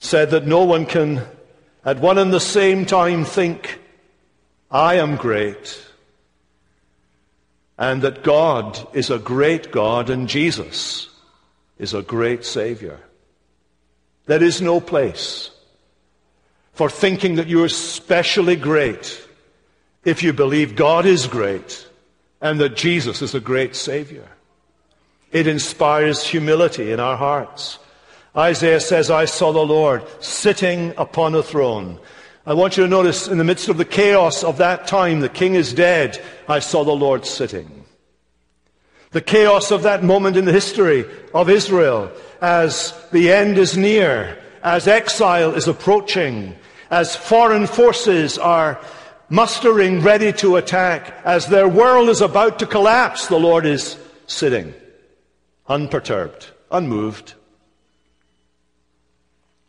said 0.00 0.30
that 0.30 0.46
no 0.46 0.64
one 0.64 0.84
can 0.84 1.22
at 1.84 2.00
one 2.00 2.18
and 2.18 2.32
the 2.32 2.40
same 2.40 2.84
time 2.84 3.24
think, 3.24 3.78
I 4.70 4.94
am 4.94 5.16
great, 5.16 5.84
and 7.78 8.02
that 8.02 8.22
God 8.22 8.86
is 8.94 9.10
a 9.10 9.18
great 9.18 9.70
God 9.70 10.10
and 10.10 10.28
Jesus 10.28 11.08
is 11.78 11.94
a 11.94 12.02
great 12.02 12.44
Savior. 12.44 13.00
There 14.26 14.42
is 14.42 14.62
no 14.62 14.80
place 14.80 15.50
for 16.72 16.88
thinking 16.88 17.36
that 17.36 17.46
you 17.46 17.62
are 17.62 17.68
specially 17.68 18.56
great 18.56 19.20
if 20.04 20.22
you 20.22 20.32
believe 20.32 20.76
God 20.76 21.06
is 21.06 21.26
great 21.26 21.86
and 22.40 22.60
that 22.60 22.76
Jesus 22.76 23.22
is 23.22 23.34
a 23.34 23.40
great 23.40 23.74
Savior. 23.76 24.28
It 25.32 25.46
inspires 25.46 26.24
humility 26.24 26.92
in 26.92 27.00
our 27.00 27.16
hearts. 27.16 27.78
Isaiah 28.36 28.80
says, 28.80 29.10
I 29.10 29.24
saw 29.24 29.52
the 29.52 29.60
Lord 29.60 30.04
sitting 30.22 30.94
upon 30.96 31.34
a 31.34 31.42
throne. 31.42 31.98
I 32.46 32.52
want 32.52 32.76
you 32.76 32.84
to 32.84 32.90
notice 32.90 33.26
in 33.26 33.38
the 33.38 33.44
midst 33.44 33.70
of 33.70 33.78
the 33.78 33.86
chaos 33.86 34.44
of 34.44 34.58
that 34.58 34.86
time, 34.86 35.20
the 35.20 35.30
king 35.30 35.54
is 35.54 35.72
dead. 35.72 36.22
I 36.46 36.58
saw 36.58 36.84
the 36.84 36.92
Lord 36.92 37.24
sitting. 37.24 37.86
The 39.12 39.22
chaos 39.22 39.70
of 39.70 39.84
that 39.84 40.04
moment 40.04 40.36
in 40.36 40.44
the 40.44 40.52
history 40.52 41.06
of 41.32 41.48
Israel 41.48 42.12
as 42.42 42.92
the 43.12 43.32
end 43.32 43.56
is 43.56 43.78
near, 43.78 44.38
as 44.62 44.86
exile 44.86 45.54
is 45.54 45.68
approaching, 45.68 46.54
as 46.90 47.16
foreign 47.16 47.66
forces 47.66 48.36
are 48.36 48.78
mustering 49.30 50.00
ready 50.00 50.30
to 50.34 50.56
attack. 50.56 51.14
As 51.24 51.46
their 51.46 51.68
world 51.68 52.10
is 52.10 52.20
about 52.20 52.58
to 52.58 52.66
collapse, 52.66 53.26
the 53.28 53.38
Lord 53.38 53.64
is 53.64 53.96
sitting, 54.26 54.74
unperturbed, 55.66 56.50
unmoved. 56.70 57.32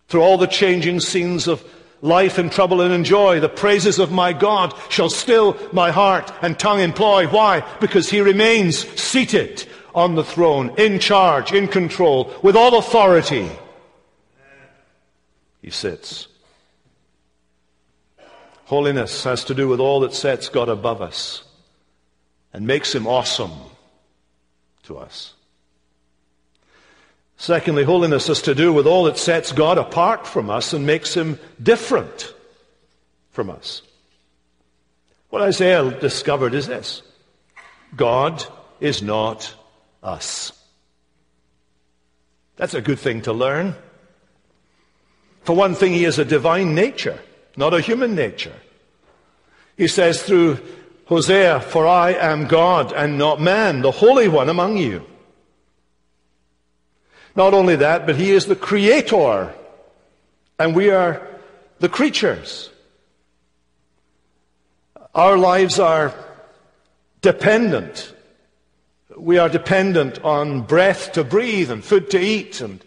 Through 0.09 0.21
all 0.21 0.37
the 0.37 0.47
changing 0.47 0.99
scenes 0.99 1.47
of 1.47 1.63
life 2.01 2.39
in 2.39 2.49
trouble 2.49 2.81
and 2.81 2.93
in 2.93 3.03
joy. 3.03 3.39
The 3.39 3.49
praises 3.49 3.99
of 3.99 4.11
my 4.11 4.33
God 4.33 4.73
shall 4.89 5.09
still 5.09 5.57
my 5.71 5.91
heart 5.91 6.31
and 6.41 6.57
tongue 6.57 6.79
employ. 6.79 7.27
Why? 7.27 7.61
Because 7.79 8.09
he 8.09 8.21
remains 8.21 8.77
seated 8.99 9.65
on 9.93 10.15
the 10.15 10.23
throne, 10.23 10.73
in 10.77 10.99
charge, 10.99 11.53
in 11.53 11.67
control, 11.67 12.33
with 12.43 12.55
all 12.55 12.77
authority. 12.77 13.49
He 15.61 15.69
sits. 15.69 16.27
Holiness 18.65 19.23
has 19.23 19.43
to 19.45 19.53
do 19.53 19.67
with 19.67 19.79
all 19.79 19.99
that 20.01 20.13
sets 20.13 20.49
God 20.49 20.69
above 20.69 21.01
us 21.01 21.43
and 22.51 22.65
makes 22.65 22.93
him 22.93 23.07
awesome 23.07 23.51
to 24.83 24.97
us. 24.97 25.34
Secondly, 27.37 27.83
holiness 27.83 28.27
has 28.27 28.41
to 28.43 28.55
do 28.55 28.71
with 28.71 28.87
all 28.87 29.05
that 29.05 29.17
sets 29.17 29.51
God 29.51 29.77
apart 29.77 30.25
from 30.25 30.49
us 30.49 30.73
and 30.73 30.85
makes 30.85 31.13
him 31.13 31.39
different 31.61 32.33
from 33.31 33.49
us. 33.49 33.81
What 35.29 35.41
Isaiah 35.41 35.91
discovered 35.99 36.53
is 36.53 36.67
this 36.67 37.01
God 37.95 38.45
is 38.79 39.01
not 39.01 39.53
us. 40.01 40.51
That's 42.55 42.73
a 42.73 42.81
good 42.81 42.99
thing 42.99 43.23
to 43.23 43.33
learn. 43.33 43.75
For 45.43 45.55
one 45.55 45.75
thing, 45.75 45.91
he 45.91 46.05
is 46.05 46.17
a 46.17 46.25
divine 46.25 46.73
nature, 46.73 47.19
not 47.57 47.73
a 47.73 47.81
human 47.81 48.15
nature. 48.15 48.55
He 49.77 49.87
says 49.87 50.23
through 50.23 50.59
Hosea, 51.05 51.59
For 51.59 51.85
I 51.85 52.13
am 52.13 52.47
God 52.47 52.93
and 52.93 53.17
not 53.17 53.41
man, 53.41 53.81
the 53.81 53.91
Holy 53.91 54.27
One 54.27 54.49
among 54.49 54.77
you. 54.77 55.05
Not 57.35 57.53
only 57.53 57.75
that, 57.77 58.05
but 58.05 58.15
He 58.15 58.31
is 58.31 58.45
the 58.45 58.55
Creator, 58.55 59.53
and 60.57 60.75
we 60.75 60.89
are 60.89 61.21
the 61.79 61.89
creatures. 61.89 62.69
Our 65.13 65.37
lives 65.37 65.79
are 65.79 66.13
dependent. 67.21 68.13
We 69.17 69.37
are 69.37 69.49
dependent 69.49 70.23
on 70.23 70.61
breath 70.61 71.13
to 71.13 71.23
breathe 71.23 71.71
and 71.71 71.83
food 71.83 72.09
to 72.11 72.19
eat 72.19 72.61
and 72.61 72.83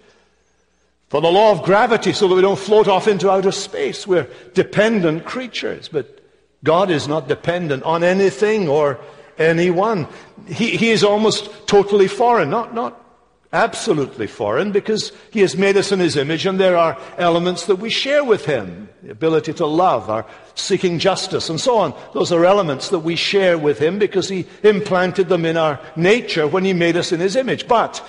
for 1.08 1.22
the 1.22 1.30
law 1.30 1.52
of 1.52 1.62
gravity 1.62 2.12
so 2.12 2.28
that 2.28 2.34
we 2.34 2.42
don't 2.42 2.58
float 2.58 2.86
off 2.86 3.08
into 3.08 3.30
outer 3.30 3.52
space. 3.52 4.06
We're 4.06 4.28
dependent 4.52 5.24
creatures, 5.24 5.88
but 5.88 6.20
God 6.62 6.90
is 6.90 7.08
not 7.08 7.28
dependent 7.28 7.82
on 7.84 8.04
anything 8.04 8.68
or 8.68 9.00
anyone. 9.38 10.06
He, 10.46 10.76
he 10.76 10.90
is 10.90 11.04
almost 11.04 11.50
totally 11.66 12.08
foreign, 12.08 12.50
not, 12.50 12.74
not 12.74 13.07
absolutely 13.52 14.26
foreign 14.26 14.72
because 14.72 15.12
he 15.30 15.40
has 15.40 15.56
made 15.56 15.76
us 15.76 15.90
in 15.90 15.98
his 15.98 16.16
image 16.16 16.44
and 16.44 16.60
there 16.60 16.76
are 16.76 16.98
elements 17.16 17.66
that 17.66 17.76
we 17.76 17.88
share 17.88 18.22
with 18.22 18.44
him. 18.44 18.88
The 19.02 19.10
ability 19.10 19.54
to 19.54 19.66
love, 19.66 20.10
our 20.10 20.26
seeking 20.54 20.98
justice 20.98 21.48
and 21.48 21.60
so 21.60 21.78
on. 21.78 21.94
Those 22.12 22.32
are 22.32 22.44
elements 22.44 22.90
that 22.90 22.98
we 23.00 23.16
share 23.16 23.56
with 23.56 23.78
him 23.78 23.98
because 23.98 24.28
he 24.28 24.46
implanted 24.62 25.28
them 25.28 25.44
in 25.44 25.56
our 25.56 25.80
nature 25.96 26.46
when 26.46 26.64
he 26.64 26.72
made 26.74 26.96
us 26.96 27.12
in 27.12 27.20
his 27.20 27.36
image. 27.36 27.66
But 27.66 28.06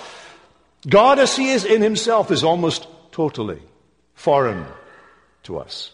God 0.88 1.18
as 1.18 1.36
he 1.36 1.50
is 1.50 1.64
in 1.64 1.80
himself 1.80 2.30
is 2.30 2.44
almost 2.44 2.86
totally 3.12 3.62
foreign 4.14 4.66
to 5.44 5.58
us. 5.58 5.92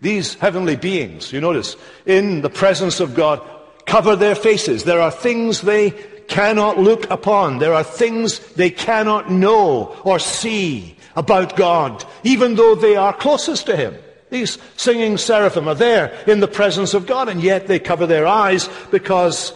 These 0.00 0.34
heavenly 0.34 0.76
beings, 0.76 1.32
you 1.32 1.40
notice, 1.40 1.76
in 2.06 2.40
the 2.40 2.50
presence 2.50 3.00
of 3.00 3.14
God, 3.14 3.42
cover 3.84 4.16
their 4.16 4.34
faces. 4.34 4.84
There 4.84 5.00
are 5.00 5.10
things 5.10 5.60
they 5.60 5.90
cannot 6.30 6.78
look 6.78 7.10
upon. 7.10 7.58
There 7.58 7.74
are 7.74 7.84
things 7.84 8.38
they 8.54 8.70
cannot 8.70 9.30
know 9.30 9.94
or 10.04 10.18
see 10.18 10.96
about 11.16 11.56
God, 11.56 12.04
even 12.22 12.54
though 12.54 12.74
they 12.74 12.96
are 12.96 13.12
closest 13.12 13.66
to 13.66 13.76
Him. 13.76 13.94
These 14.30 14.58
singing 14.76 15.18
seraphim 15.18 15.68
are 15.68 15.74
there 15.74 16.16
in 16.26 16.40
the 16.40 16.48
presence 16.48 16.94
of 16.94 17.06
God, 17.06 17.28
and 17.28 17.42
yet 17.42 17.66
they 17.66 17.80
cover 17.80 18.06
their 18.06 18.26
eyes 18.26 18.70
because 18.90 19.52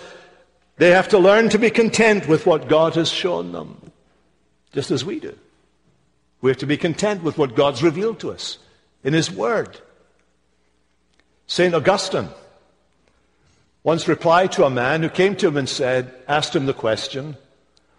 they 0.76 0.90
have 0.90 1.08
to 1.10 1.18
learn 1.18 1.48
to 1.50 1.58
be 1.58 1.70
content 1.70 2.28
with 2.28 2.44
what 2.44 2.68
God 2.68 2.96
has 2.96 3.08
shown 3.08 3.52
them, 3.52 3.92
just 4.72 4.90
as 4.90 5.04
we 5.04 5.20
do. 5.20 5.38
We 6.40 6.50
have 6.50 6.58
to 6.58 6.66
be 6.66 6.76
content 6.76 7.22
with 7.22 7.38
what 7.38 7.54
God's 7.54 7.82
revealed 7.82 8.18
to 8.20 8.32
us 8.32 8.58
in 9.04 9.14
His 9.14 9.30
Word. 9.30 9.78
St. 11.46 11.72
Augustine 11.72 12.28
once 13.84 14.08
replied 14.08 14.50
to 14.50 14.64
a 14.64 14.70
man 14.70 15.02
who 15.02 15.10
came 15.10 15.36
to 15.36 15.46
him 15.46 15.58
and 15.58 15.68
said, 15.68 16.12
asked 16.26 16.56
him 16.56 16.64
the 16.64 16.72
question, 16.72 17.36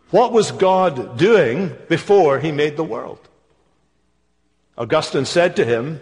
what 0.10 0.34
was 0.34 0.52
God 0.52 1.17
doing 1.17 1.76
before 1.88 2.39
he 2.39 2.52
made 2.52 2.76
the 2.76 2.84
world? 2.84 3.19
Augustine 4.78 5.26
said 5.26 5.56
to 5.56 5.65
him, 5.65 6.02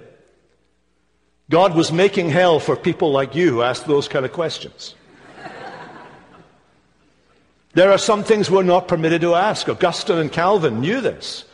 God 1.49 1.75
was 1.75 1.91
making 1.91 2.29
hell 2.29 2.59
for 2.59 2.75
people 2.75 3.11
like 3.11 3.35
you 3.35 3.51
who 3.51 3.61
ask 3.61 3.85
those 3.85 4.07
kind 4.07 4.25
of 4.25 4.31
questions. 4.31 4.95
there 7.73 7.91
are 7.91 7.97
some 7.97 8.23
things 8.23 8.49
we're 8.49 8.63
not 8.63 8.87
permitted 8.87 9.21
to 9.21 9.35
ask. 9.35 9.67
Augustine 9.67 10.17
and 10.17 10.31
Calvin 10.31 10.79
knew 10.79 11.01
this. 11.01 11.45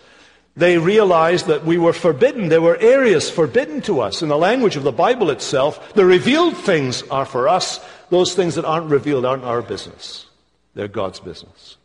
They 0.55 0.77
realized 0.77 1.47
that 1.47 1.65
we 1.65 1.77
were 1.77 1.93
forbidden. 1.93 2.49
There 2.49 2.61
were 2.61 2.77
areas 2.77 3.29
forbidden 3.29 3.81
to 3.83 4.01
us. 4.01 4.21
In 4.21 4.29
the 4.29 4.37
language 4.37 4.75
of 4.75 4.83
the 4.83 4.91
Bible 4.91 5.29
itself, 5.29 5.93
the 5.93 6.05
revealed 6.05 6.57
things 6.57 7.03
are 7.03 7.25
for 7.25 7.47
us, 7.47 7.79
those 8.09 8.33
things 8.33 8.55
that 8.55 8.65
aren't 8.65 8.89
revealed 8.89 9.25
aren't 9.25 9.43
our 9.43 9.61
business. 9.61 10.25
They're 10.73 10.87
God's 10.87 11.19
business. 11.19 11.77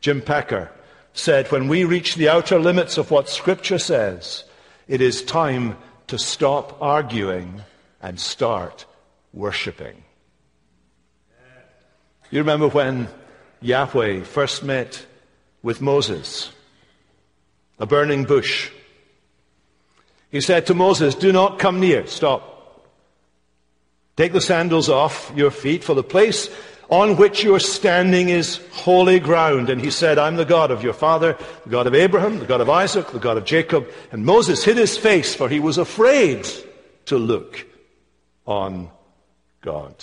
Jim 0.00 0.20
Packer 0.20 0.70
said, 1.12 1.50
when 1.50 1.68
we 1.68 1.84
reach 1.84 2.16
the 2.16 2.28
outer 2.28 2.58
limits 2.58 2.98
of 2.98 3.10
what 3.10 3.28
Scripture 3.28 3.78
says, 3.78 4.44
it 4.88 5.00
is 5.00 5.22
time 5.22 5.76
to 6.08 6.18
stop 6.18 6.76
arguing 6.82 7.62
and 8.02 8.20
start 8.20 8.84
worshipping. 9.32 10.02
You 12.30 12.40
remember 12.40 12.68
when 12.68 13.08
Yahweh 13.60 14.24
first 14.24 14.64
met 14.64 15.06
with 15.62 15.80
Moses, 15.80 16.52
a 17.78 17.86
burning 17.86 18.24
bush. 18.24 18.70
He 20.30 20.40
said 20.40 20.66
to 20.66 20.74
Moses, 20.74 21.14
Do 21.14 21.32
not 21.32 21.58
come 21.58 21.80
near. 21.80 22.06
Stop. 22.06 22.53
Take 24.16 24.32
the 24.32 24.40
sandals 24.40 24.88
off 24.88 25.32
your 25.34 25.50
feet, 25.50 25.82
for 25.82 25.94
the 25.94 26.04
place 26.04 26.48
on 26.88 27.16
which 27.16 27.42
you 27.42 27.54
are 27.54 27.60
standing 27.60 28.28
is 28.28 28.60
holy 28.72 29.18
ground. 29.18 29.70
And 29.70 29.80
he 29.80 29.90
said, 29.90 30.18
I'm 30.18 30.36
the 30.36 30.44
God 30.44 30.70
of 30.70 30.84
your 30.84 30.92
father, 30.92 31.36
the 31.64 31.70
God 31.70 31.86
of 31.86 31.94
Abraham, 31.94 32.38
the 32.38 32.46
God 32.46 32.60
of 32.60 32.70
Isaac, 32.70 33.08
the 33.10 33.18
God 33.18 33.36
of 33.36 33.44
Jacob. 33.44 33.88
And 34.12 34.24
Moses 34.24 34.62
hid 34.62 34.76
his 34.76 34.96
face, 34.96 35.34
for 35.34 35.48
he 35.48 35.60
was 35.60 35.78
afraid 35.78 36.46
to 37.06 37.18
look 37.18 37.66
on 38.46 38.90
God. 39.62 39.94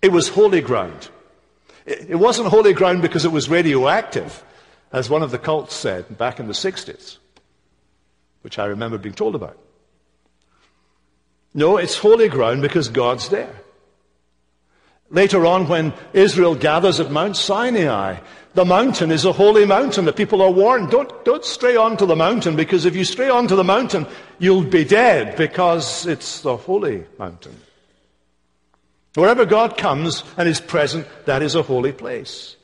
It 0.00 0.12
was 0.12 0.28
holy 0.28 0.60
ground. 0.60 1.08
It 1.86 2.18
wasn't 2.18 2.48
holy 2.48 2.74
ground 2.74 3.02
because 3.02 3.24
it 3.24 3.32
was 3.32 3.48
radioactive, 3.48 4.44
as 4.92 5.10
one 5.10 5.22
of 5.22 5.30
the 5.30 5.38
cults 5.38 5.74
said 5.74 6.16
back 6.16 6.38
in 6.38 6.46
the 6.46 6.52
60s, 6.52 7.16
which 8.42 8.58
I 8.58 8.66
remember 8.66 8.98
being 8.98 9.14
told 9.14 9.34
about. 9.34 9.58
No, 11.54 11.76
it's 11.76 11.98
holy 11.98 12.28
ground 12.28 12.62
because 12.62 12.88
God's 12.88 13.28
there. 13.28 13.54
Later 15.10 15.44
on, 15.44 15.68
when 15.68 15.92
Israel 16.14 16.54
gathers 16.54 16.98
at 16.98 17.10
Mount 17.10 17.36
Sinai, 17.36 18.16
the 18.54 18.64
mountain 18.64 19.10
is 19.10 19.26
a 19.26 19.32
holy 19.32 19.66
mountain. 19.66 20.06
The 20.06 20.12
people 20.12 20.40
are 20.40 20.50
warned, 20.50 20.90
don't, 20.90 21.24
don't 21.24 21.44
stray 21.44 21.76
onto 21.76 22.06
the 22.06 22.16
mountain 22.16 22.56
because 22.56 22.86
if 22.86 22.96
you 22.96 23.04
stray 23.04 23.28
onto 23.28 23.54
the 23.54 23.64
mountain, 23.64 24.06
you'll 24.38 24.64
be 24.64 24.84
dead 24.84 25.36
because 25.36 26.06
it's 26.06 26.40
the 26.40 26.56
holy 26.56 27.04
mountain. 27.18 27.58
Wherever 29.14 29.44
God 29.44 29.76
comes 29.76 30.24
and 30.38 30.48
is 30.48 30.60
present, 30.60 31.06
that 31.26 31.42
is 31.42 31.54
a 31.54 31.62
holy 31.62 31.92
place 31.92 32.56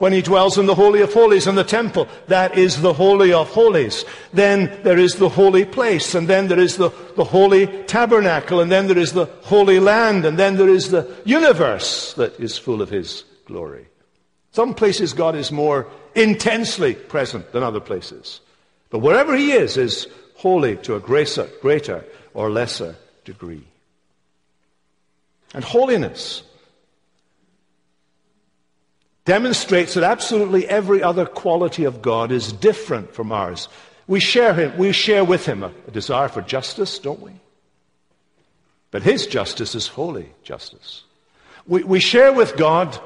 when 0.00 0.14
he 0.14 0.22
dwells 0.22 0.56
in 0.56 0.64
the 0.64 0.74
Holy 0.74 1.02
of 1.02 1.12
Holies 1.12 1.46
in 1.46 1.56
the 1.56 1.62
temple. 1.62 2.08
That 2.26 2.56
is 2.56 2.80
the 2.80 2.94
Holy 2.94 3.34
of 3.34 3.50
Holies. 3.50 4.06
Then 4.32 4.80
there 4.82 4.98
is 4.98 5.16
the 5.16 5.28
holy 5.28 5.66
place, 5.66 6.14
and 6.14 6.26
then 6.26 6.48
there 6.48 6.58
is 6.58 6.78
the, 6.78 6.88
the 7.16 7.24
holy 7.24 7.66
tabernacle, 7.84 8.60
and 8.60 8.72
then 8.72 8.86
there 8.86 8.96
is 8.96 9.12
the 9.12 9.26
holy 9.42 9.78
land, 9.78 10.24
and 10.24 10.38
then 10.38 10.56
there 10.56 10.70
is 10.70 10.90
the 10.90 11.06
universe 11.26 12.14
that 12.14 12.40
is 12.40 12.56
full 12.56 12.80
of 12.80 12.88
his 12.88 13.24
glory. 13.44 13.88
Some 14.52 14.72
places 14.72 15.12
God 15.12 15.36
is 15.36 15.52
more 15.52 15.86
intensely 16.14 16.94
present 16.94 17.52
than 17.52 17.62
other 17.62 17.80
places. 17.80 18.40
But 18.88 19.00
wherever 19.00 19.36
he 19.36 19.52
is, 19.52 19.76
is 19.76 20.08
holy 20.36 20.78
to 20.78 20.96
a 20.96 21.00
greater, 21.00 21.46
greater 21.60 22.06
or 22.32 22.50
lesser 22.50 22.96
degree. 23.26 23.64
And 25.52 25.62
holiness 25.62 26.42
demonstrates 29.24 29.94
that 29.94 30.04
absolutely 30.04 30.66
every 30.68 31.02
other 31.02 31.26
quality 31.26 31.84
of 31.84 32.02
God 32.02 32.32
is 32.32 32.52
different 32.52 33.14
from 33.14 33.32
ours. 33.32 33.68
We 34.06 34.20
share 34.20 34.54
him, 34.54 34.76
we 34.76 34.92
share 34.92 35.24
with 35.24 35.46
him 35.46 35.62
a, 35.62 35.72
a 35.86 35.90
desire 35.90 36.28
for 36.28 36.42
justice, 36.42 36.98
don't 36.98 37.20
we? 37.20 37.32
But 38.90 39.02
his 39.02 39.26
justice 39.26 39.74
is 39.74 39.86
holy 39.86 40.30
justice. 40.42 41.04
We, 41.66 41.84
we 41.84 42.00
share 42.00 42.32
with 42.32 42.56
God 42.56 42.98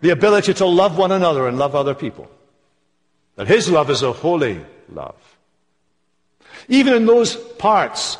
the 0.00 0.10
ability 0.10 0.54
to 0.54 0.66
love 0.66 0.96
one 0.96 1.12
another 1.12 1.46
and 1.46 1.58
love 1.58 1.74
other 1.74 1.94
people. 1.94 2.30
That 3.36 3.48
his 3.48 3.68
love 3.70 3.90
is 3.90 4.02
a 4.02 4.12
holy 4.12 4.64
love. 4.88 5.16
Even 6.68 6.94
in 6.94 7.06
those 7.06 7.36
parts 7.36 8.18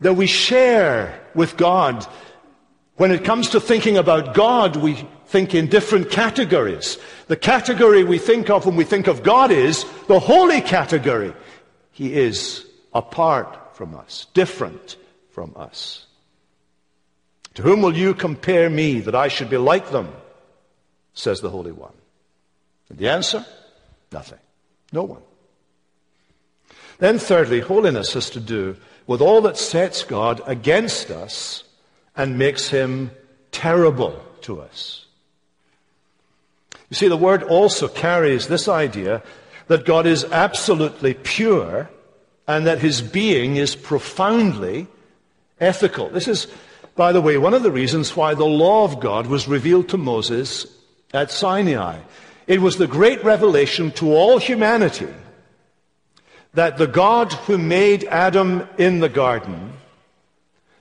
that 0.00 0.14
we 0.14 0.26
share 0.26 1.20
with 1.34 1.56
God, 1.56 2.06
when 2.96 3.10
it 3.10 3.24
comes 3.24 3.50
to 3.50 3.60
thinking 3.60 3.98
about 3.98 4.34
God, 4.34 4.76
we 4.76 5.06
think 5.32 5.54
in 5.54 5.66
different 5.66 6.10
categories. 6.10 6.98
The 7.26 7.36
category 7.36 8.04
we 8.04 8.18
think 8.18 8.50
of 8.50 8.66
when 8.66 8.76
we 8.76 8.84
think 8.84 9.06
of 9.06 9.22
God 9.22 9.50
is 9.50 9.84
the 10.06 10.20
holy 10.20 10.60
category. 10.60 11.32
He 11.90 12.12
is 12.12 12.66
apart 12.92 13.74
from 13.74 13.96
us, 13.96 14.26
different 14.34 14.96
from 15.30 15.54
us. 15.56 16.06
To 17.54 17.62
whom 17.62 17.80
will 17.80 17.96
you 17.96 18.14
compare 18.14 18.68
me 18.68 19.00
that 19.00 19.14
I 19.14 19.28
should 19.28 19.50
be 19.50 19.56
like 19.56 19.90
them? 19.90 20.12
says 21.14 21.40
the 21.40 21.50
Holy 21.50 21.72
One. 21.72 21.92
And 22.88 22.98
the 22.98 23.08
answer? 23.08 23.44
Nothing. 24.10 24.38
No 24.92 25.02
one. 25.04 25.22
Then, 26.98 27.18
thirdly, 27.18 27.60
holiness 27.60 28.12
has 28.14 28.30
to 28.30 28.40
do 28.40 28.76
with 29.06 29.20
all 29.20 29.40
that 29.42 29.56
sets 29.56 30.04
God 30.04 30.40
against 30.46 31.10
us 31.10 31.64
and 32.16 32.38
makes 32.38 32.68
him 32.68 33.10
terrible 33.50 34.22
to 34.42 34.60
us. 34.60 35.06
You 36.92 36.96
see, 36.96 37.08
the 37.08 37.16
word 37.16 37.42
also 37.44 37.88
carries 37.88 38.48
this 38.48 38.68
idea 38.68 39.22
that 39.68 39.86
God 39.86 40.04
is 40.04 40.24
absolutely 40.24 41.14
pure 41.14 41.88
and 42.46 42.66
that 42.66 42.80
his 42.80 43.00
being 43.00 43.56
is 43.56 43.74
profoundly 43.74 44.88
ethical. 45.58 46.10
This 46.10 46.28
is, 46.28 46.48
by 46.94 47.12
the 47.12 47.22
way, 47.22 47.38
one 47.38 47.54
of 47.54 47.62
the 47.62 47.70
reasons 47.72 48.14
why 48.14 48.34
the 48.34 48.44
law 48.44 48.84
of 48.84 49.00
God 49.00 49.26
was 49.26 49.48
revealed 49.48 49.88
to 49.88 49.96
Moses 49.96 50.66
at 51.14 51.30
Sinai. 51.30 51.98
It 52.46 52.60
was 52.60 52.76
the 52.76 52.86
great 52.86 53.24
revelation 53.24 53.90
to 53.92 54.12
all 54.12 54.36
humanity 54.36 55.08
that 56.52 56.76
the 56.76 56.86
God 56.86 57.32
who 57.32 57.56
made 57.56 58.04
Adam 58.04 58.68
in 58.76 59.00
the 59.00 59.08
garden 59.08 59.72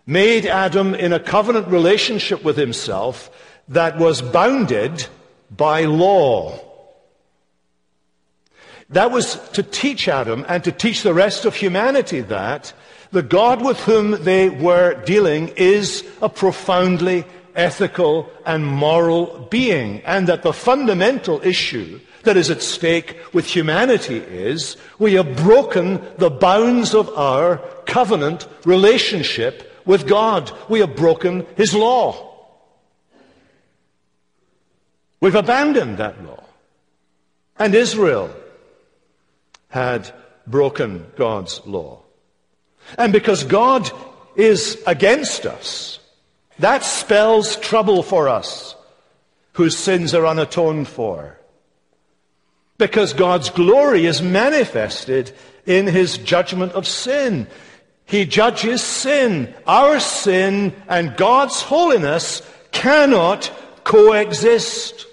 made 0.06 0.46
Adam 0.46 0.94
in 0.94 1.14
a 1.14 1.22
covenant 1.22 1.70
relationship 1.70 2.44
with 2.44 2.58
himself 2.58 3.32
that 3.70 3.98
was 3.98 4.22
bounded 4.22 5.08
by 5.56 5.86
law. 5.86 6.60
That 8.90 9.12
was 9.12 9.36
to 9.52 9.64
teach 9.64 10.08
Adam 10.08 10.46
and 10.48 10.64
to 10.64 10.72
teach 10.72 11.04
the 11.04 11.14
rest 11.14 11.46
of 11.46 11.56
humanity 11.56 12.22
that 12.22 12.74
the 13.12 13.22
God 13.22 13.64
with 13.64 13.80
whom 13.82 14.24
they 14.24 14.50
were 14.50 14.96
dealing 15.04 15.50
is 15.56 16.06
a 16.22 16.30
profoundly 16.30 17.26
ethical 17.56 18.32
and 18.46 18.66
moral 18.66 19.48
being, 19.50 20.02
and 20.02 20.28
that 20.28 20.44
the 20.44 20.54
fundamental 20.54 21.42
issue 21.44 22.00
that 22.24 22.38
is 22.38 22.50
at 22.50 22.62
stake 22.62 23.18
with 23.34 23.46
humanity 23.46 24.18
is 24.18 24.78
we 25.00 25.16
have 25.16 25.36
broken 25.38 26.02
the 26.18 26.30
bounds 26.30 26.94
of 26.94 27.10
our 27.18 27.58
covenant 27.86 28.48
relationship 28.66 29.82
with 29.86 30.08
God. 30.08 30.52
We 30.70 30.80
have 30.80 30.96
broken 30.96 31.46
His 31.58 31.74
law. 31.74 32.31
We've 35.22 35.36
abandoned 35.36 35.98
that 35.98 36.24
law. 36.24 36.44
And 37.58 37.76
Israel 37.76 38.36
had 39.70 40.12
broken 40.48 41.06
God's 41.16 41.62
law. 41.66 42.02
And 42.98 43.14
because 43.14 43.44
God 43.44 43.90
is 44.36 44.82
against 44.88 45.46
us, 45.46 46.00
that 46.60 46.84
spells 46.84 47.56
trouble 47.58 48.04
for 48.04 48.28
us 48.28 48.76
whose 49.54 49.78
sins 49.78 50.14
are 50.14 50.26
unatoned 50.26 50.88
for. 50.88 51.38
Because 52.78 53.14
God's 53.14 53.52
glory 53.52 54.08
is 54.08 54.22
manifested 54.22 55.32
in 55.68 55.86
his 55.86 56.18
judgment 56.18 56.72
of 56.74 56.88
sin. 56.88 57.48
He 58.06 58.26
judges 58.26 58.82
sin. 58.82 59.54
Our 59.68 60.00
sin 60.00 60.74
and 60.88 61.16
God's 61.16 61.62
holiness 61.62 62.42
cannot 62.72 63.52
coexist. 63.84 65.06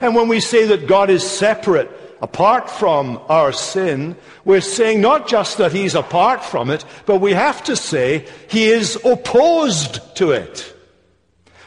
And 0.00 0.14
when 0.14 0.28
we 0.28 0.40
say 0.40 0.66
that 0.66 0.86
God 0.86 1.10
is 1.10 1.28
separate, 1.28 1.90
apart 2.20 2.70
from 2.70 3.20
our 3.28 3.52
sin, 3.52 4.16
we're 4.44 4.60
saying 4.60 5.00
not 5.00 5.28
just 5.28 5.58
that 5.58 5.72
he's 5.72 5.94
apart 5.94 6.44
from 6.44 6.70
it, 6.70 6.84
but 7.04 7.20
we 7.20 7.32
have 7.32 7.62
to 7.64 7.76
say 7.76 8.26
he 8.48 8.66
is 8.66 8.96
opposed 9.04 10.16
to 10.16 10.32
it. 10.32 10.72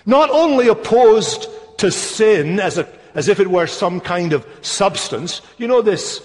Not 0.05 0.29
only 0.29 0.67
opposed 0.67 1.47
to 1.79 1.91
sin 1.91 2.59
as, 2.59 2.77
a, 2.77 2.87
as 3.13 3.27
if 3.27 3.39
it 3.39 3.49
were 3.49 3.67
some 3.67 3.99
kind 3.99 4.33
of 4.33 4.45
substance. 4.61 5.41
You 5.57 5.67
know 5.67 5.81
this 5.81 6.19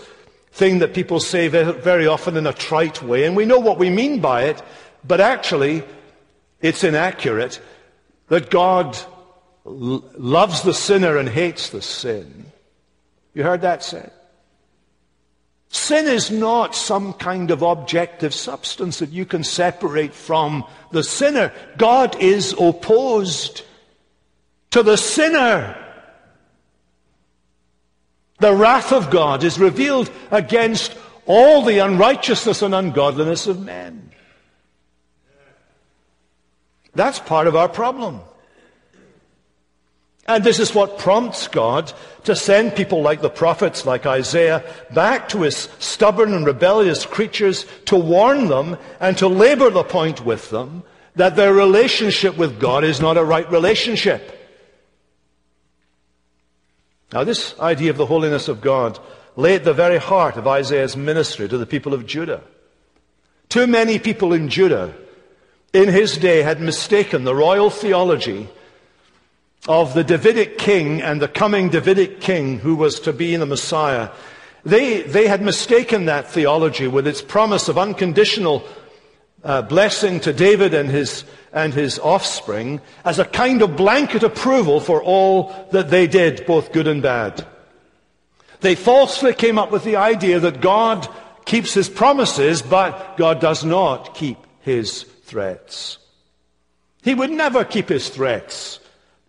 thing 0.53 0.79
that 0.81 0.95
people 0.95 1.21
say 1.21 1.49
very 1.49 2.07
often 2.07 2.37
in 2.37 2.47
a 2.47 2.53
trite 2.53 3.03
way, 3.03 3.25
and 3.25 3.37
we 3.37 3.45
know 3.45 3.59
what 3.59 3.79
we 3.79 3.91
mean 3.91 4.21
by 4.21 4.45
it, 4.45 4.63
but 5.07 5.21
actually 5.21 5.83
it's 6.61 6.85
inaccurate 6.85 7.61
that 8.29 8.51
God 8.51 8.99
loves 9.65 10.63
the 10.63 10.75
sinner 10.75 11.17
and 11.17 11.29
hates 11.29 11.71
the 11.71 11.83
sin. 11.83 12.47
You 13.33 13.43
heard 13.43 13.63
that 13.63 13.83
said? 13.83 14.13
Sin 15.69 16.07
is 16.07 16.31
not 16.31 16.77
some 16.77 17.13
kind 17.15 17.51
of 17.51 17.63
objective 17.63 18.33
substance 18.33 19.01
that 19.01 19.11
you 19.11 19.27
can 19.27 19.43
separate 19.43 20.15
from 20.15 20.65
the 20.93 21.03
sinner. 21.03 21.53
God 21.77 22.17
is 22.21 22.53
opposed 22.53 23.63
to 24.71 24.85
the 24.85 24.97
sinner. 24.97 25.77
The 28.39 28.55
wrath 28.55 28.93
of 28.93 29.11
God 29.11 29.43
is 29.43 29.59
revealed 29.59 30.11
against 30.31 30.97
all 31.27 31.65
the 31.65 31.79
unrighteousness 31.79 32.63
and 32.63 32.75
ungodliness 32.75 33.47
of 33.47 33.65
men. 33.65 34.13
That's 36.95 37.19
part 37.19 37.47
of 37.47 37.57
our 37.57 37.69
problem. 37.69 38.21
And 40.27 40.43
this 40.43 40.59
is 40.59 40.75
what 40.75 40.99
prompts 40.99 41.49
God 41.49 41.93
to 42.25 42.35
send 42.35 42.75
people 42.75 43.03
like 43.03 43.21
the 43.21 43.29
prophets, 43.29 43.85
like 43.85 44.07
Isaiah, 44.07 44.65
back 44.93 45.29
to 45.31 45.43
his 45.43 45.69
stubborn 45.79 46.33
and 46.33 46.47
rebellious 46.47 47.05
creatures 47.05 47.67
to 47.87 47.97
warn 47.97 48.49
them 48.49 48.79
and 49.01 49.19
to 49.19 49.29
labor 49.29 49.69
the 49.69 49.85
point 49.85 50.25
with 50.25 50.49
them 50.49 50.83
that 51.17 51.37
their 51.37 51.53
relationship 51.53 52.37
with 52.39 52.59
God 52.59 52.85
is 52.85 53.01
not 53.01 53.19
a 53.19 53.25
right 53.25 53.49
relationship. 53.51 54.31
Now, 57.13 57.23
this 57.25 57.59
idea 57.61 57.91
of 57.91 57.99
the 57.99 58.07
holiness 58.07 58.49
of 58.49 58.61
God 58.61 58.99
lay 59.37 59.55
at 59.55 59.65
the 59.65 59.75
very 59.75 59.99
heart 59.99 60.37
of 60.37 60.49
Isaiah's 60.49 60.97
ministry 60.97 61.49
to 61.49 61.59
the 61.59 61.67
people 61.67 61.93
of 61.93 62.07
Judah. 62.07 62.43
Too 63.51 63.67
many 63.67 63.99
people 63.99 64.33
in 64.33 64.49
Judah 64.49 64.95
in 65.73 65.89
his 65.89 66.17
day 66.17 66.43
had 66.43 66.61
mistaken 66.61 67.25
the 67.25 67.35
royal 67.35 67.69
theology 67.69 68.49
of 69.67 69.95
the 69.95 70.05
Davidic 70.05 70.59
king 70.59 71.01
and 71.01 71.23
the 71.23 71.29
coming 71.29 71.71
Davidic 71.71 72.21
king 72.21 72.59
who 72.59 72.75
was 72.75 73.01
to 73.01 73.13
be 73.13 73.35
the 73.37 73.47
Messiah, 73.47 74.11
they, 74.65 75.03
they 75.03 75.27
had 75.27 75.43
mistaken 75.43 76.07
that 76.07 76.31
theology 76.31 76.87
with 76.87 77.07
its 77.07 77.23
promise 77.23 77.69
of 77.69 77.79
unconditional 77.79 78.67
uh, 79.43 79.63
blessing 79.63 80.21
to 80.21 80.33
David 80.33 80.75
and 80.75 80.91
his, 80.91 81.25
and 81.53 81.73
his 81.73 81.99
offspring 81.99 82.81
as 83.05 83.19
a 83.19 83.25
kind 83.25 83.63
of 83.63 83.77
blanket 83.77 84.23
approval 84.23 84.81
for 84.81 85.03
all 85.03 85.69
that 85.73 85.91
they 85.91 86.07
did, 86.07 86.47
both 86.47 86.73
good 86.73 86.87
and 86.87 87.03
bad. 87.03 87.47
They 88.61 88.75
falsely 88.75 89.35
came 89.35 89.59
up 89.59 89.71
with 89.71 89.85
the 89.85 89.97
idea 89.97 90.41
that 90.41 90.63
God 90.63 91.07
keeps 91.45 91.75
his 91.75 91.91
promises, 91.91 92.63
but 92.63 93.17
God 93.19 93.41
does 93.41 93.65
not 93.65 94.15
keep 94.15 94.39
his 94.61 95.03
threats. 95.03 95.99
He 97.03 97.15
would 97.15 97.31
never 97.31 97.65
keep 97.65 97.91
his 97.91 98.09
threats 98.09 98.81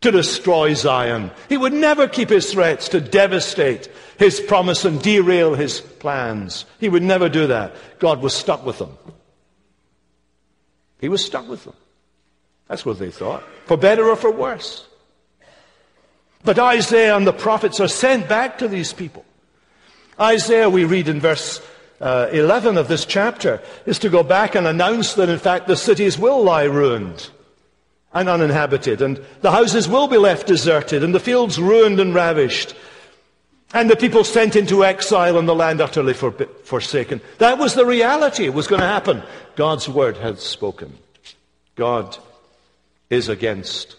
to 0.01 0.11
destroy 0.11 0.73
Zion. 0.73 1.31
He 1.49 1.57
would 1.57 1.73
never 1.73 2.07
keep 2.07 2.29
his 2.29 2.51
threats 2.51 2.89
to 2.89 3.01
devastate 3.01 3.89
his 4.17 4.39
promise 4.39 4.85
and 4.85 5.01
derail 5.01 5.55
his 5.55 5.81
plans. 5.81 6.65
He 6.79 6.89
would 6.89 7.03
never 7.03 7.29
do 7.29 7.47
that. 7.47 7.75
God 7.99 8.21
was 8.21 8.33
stuck 8.33 8.65
with 8.65 8.77
them. 8.77 8.97
He 10.99 11.09
was 11.09 11.23
stuck 11.23 11.47
with 11.47 11.63
them. 11.63 11.75
That's 12.67 12.85
what 12.85 12.99
they 12.99 13.11
thought, 13.11 13.43
for 13.65 13.77
better 13.77 14.07
or 14.07 14.15
for 14.15 14.31
worse. 14.31 14.87
But 16.43 16.59
Isaiah 16.59 17.15
and 17.15 17.25
the 17.25 17.33
prophets 17.33 17.79
are 17.79 17.87
sent 17.87 18.29
back 18.29 18.59
to 18.59 18.67
these 18.67 18.93
people. 18.93 19.25
Isaiah, 20.19 20.69
we 20.69 20.85
read 20.85 21.07
in 21.07 21.19
verse 21.19 21.61
uh, 21.99 22.29
11 22.31 22.77
of 22.77 22.87
this 22.87 23.05
chapter, 23.05 23.61
is 23.85 23.99
to 23.99 24.09
go 24.09 24.23
back 24.23 24.55
and 24.55 24.67
announce 24.67 25.15
that 25.15 25.29
in 25.29 25.39
fact 25.39 25.67
the 25.67 25.75
cities 25.75 26.17
will 26.17 26.43
lie 26.43 26.63
ruined 26.63 27.29
and 28.15 28.29
uninhabited, 28.29 29.01
and 29.01 29.19
the 29.41 29.51
houses 29.51 29.87
will 29.87 30.07
be 30.07 30.17
left 30.17 30.47
deserted, 30.47 31.03
and 31.03 31.13
the 31.13 31.19
fields 31.19 31.59
ruined 31.59 31.99
and 31.99 32.15
ravished, 32.15 32.73
and 33.73 33.89
the 33.89 33.95
people 33.97 34.23
sent 34.23 34.55
into 34.55 34.85
exile, 34.85 35.37
and 35.37 35.47
the 35.47 35.53
land 35.53 35.81
utterly 35.81 36.13
forsaken. 36.13 37.19
That 37.39 37.57
was 37.57 37.73
the 37.75 37.85
reality. 37.85 38.45
It 38.45 38.53
was 38.53 38.67
going 38.67 38.79
to 38.79 38.87
happen. 38.87 39.21
God's 39.57 39.89
word 39.89 40.15
had 40.15 40.39
spoken. 40.39 40.97
God 41.75 42.17
is 43.09 43.27
against 43.27 43.97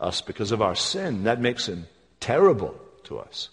us 0.00 0.20
because 0.20 0.50
of 0.50 0.60
our 0.60 0.74
sin. 0.74 1.24
That 1.24 1.40
makes 1.40 1.68
him 1.68 1.86
terrible 2.18 2.74
to 3.04 3.18
us. 3.18 3.50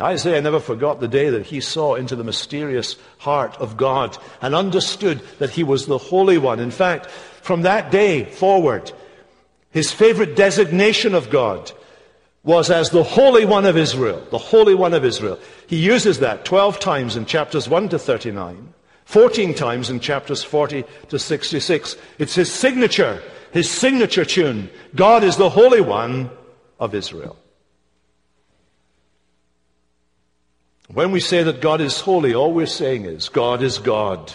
Isaiah 0.00 0.42
never 0.42 0.60
forgot 0.60 1.00
the 1.00 1.08
day 1.08 1.30
that 1.30 1.46
he 1.46 1.60
saw 1.60 1.94
into 1.94 2.14
the 2.14 2.22
mysterious 2.22 2.96
heart 3.18 3.56
of 3.56 3.76
God 3.76 4.16
and 4.40 4.54
understood 4.54 5.20
that 5.38 5.50
he 5.50 5.64
was 5.64 5.86
the 5.86 5.98
Holy 5.98 6.38
One. 6.38 6.60
In 6.60 6.70
fact, 6.70 7.08
from 7.48 7.62
that 7.62 7.90
day 7.90 8.24
forward, 8.26 8.92
his 9.70 9.90
favorite 9.90 10.36
designation 10.36 11.14
of 11.14 11.30
God 11.30 11.72
was 12.44 12.70
as 12.70 12.90
the 12.90 13.02
Holy 13.02 13.46
One 13.46 13.64
of 13.64 13.74
Israel. 13.74 14.22
The 14.30 14.36
Holy 14.36 14.74
One 14.74 14.92
of 14.92 15.02
Israel. 15.02 15.38
He 15.66 15.76
uses 15.76 16.18
that 16.18 16.44
12 16.44 16.78
times 16.78 17.16
in 17.16 17.24
chapters 17.24 17.66
1 17.66 17.88
to 17.88 17.98
39, 17.98 18.74
14 19.06 19.54
times 19.54 19.88
in 19.88 19.98
chapters 19.98 20.44
40 20.44 20.84
to 21.08 21.18
66. 21.18 21.96
It's 22.18 22.34
his 22.34 22.52
signature, 22.52 23.22
his 23.50 23.70
signature 23.70 24.26
tune. 24.26 24.68
God 24.94 25.24
is 25.24 25.38
the 25.38 25.48
Holy 25.48 25.80
One 25.80 26.28
of 26.78 26.94
Israel. 26.94 27.38
When 30.92 31.12
we 31.12 31.20
say 31.20 31.42
that 31.44 31.62
God 31.62 31.80
is 31.80 32.00
holy, 32.00 32.34
all 32.34 32.52
we're 32.52 32.66
saying 32.66 33.06
is 33.06 33.30
God 33.30 33.62
is 33.62 33.78
God. 33.78 34.34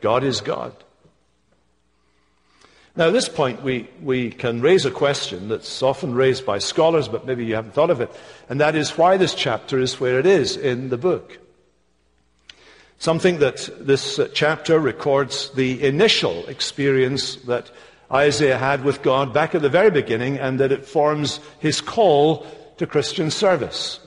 God 0.00 0.24
is 0.24 0.40
God. 0.40 0.83
Now, 2.96 3.08
at 3.08 3.12
this 3.12 3.28
point, 3.28 3.62
we, 3.62 3.88
we 4.02 4.30
can 4.30 4.60
raise 4.60 4.84
a 4.84 4.90
question 4.90 5.48
that's 5.48 5.82
often 5.82 6.14
raised 6.14 6.46
by 6.46 6.58
scholars, 6.58 7.08
but 7.08 7.26
maybe 7.26 7.44
you 7.44 7.56
haven't 7.56 7.74
thought 7.74 7.90
of 7.90 8.00
it, 8.00 8.10
and 8.48 8.60
that 8.60 8.76
is 8.76 8.96
why 8.96 9.16
this 9.16 9.34
chapter 9.34 9.80
is 9.80 9.98
where 9.98 10.20
it 10.20 10.26
is 10.26 10.56
in 10.56 10.90
the 10.90 10.96
book. 10.96 11.38
Something 12.98 13.40
that 13.40 13.68
this 13.80 14.20
chapter 14.32 14.78
records 14.78 15.50
the 15.50 15.82
initial 15.82 16.46
experience 16.46 17.34
that 17.46 17.68
Isaiah 18.12 18.58
had 18.58 18.84
with 18.84 19.02
God 19.02 19.34
back 19.34 19.56
at 19.56 19.62
the 19.62 19.68
very 19.68 19.90
beginning, 19.90 20.38
and 20.38 20.60
that 20.60 20.70
it 20.70 20.86
forms 20.86 21.40
his 21.58 21.80
call 21.80 22.46
to 22.78 22.86
Christian 22.86 23.32
service. 23.32 23.98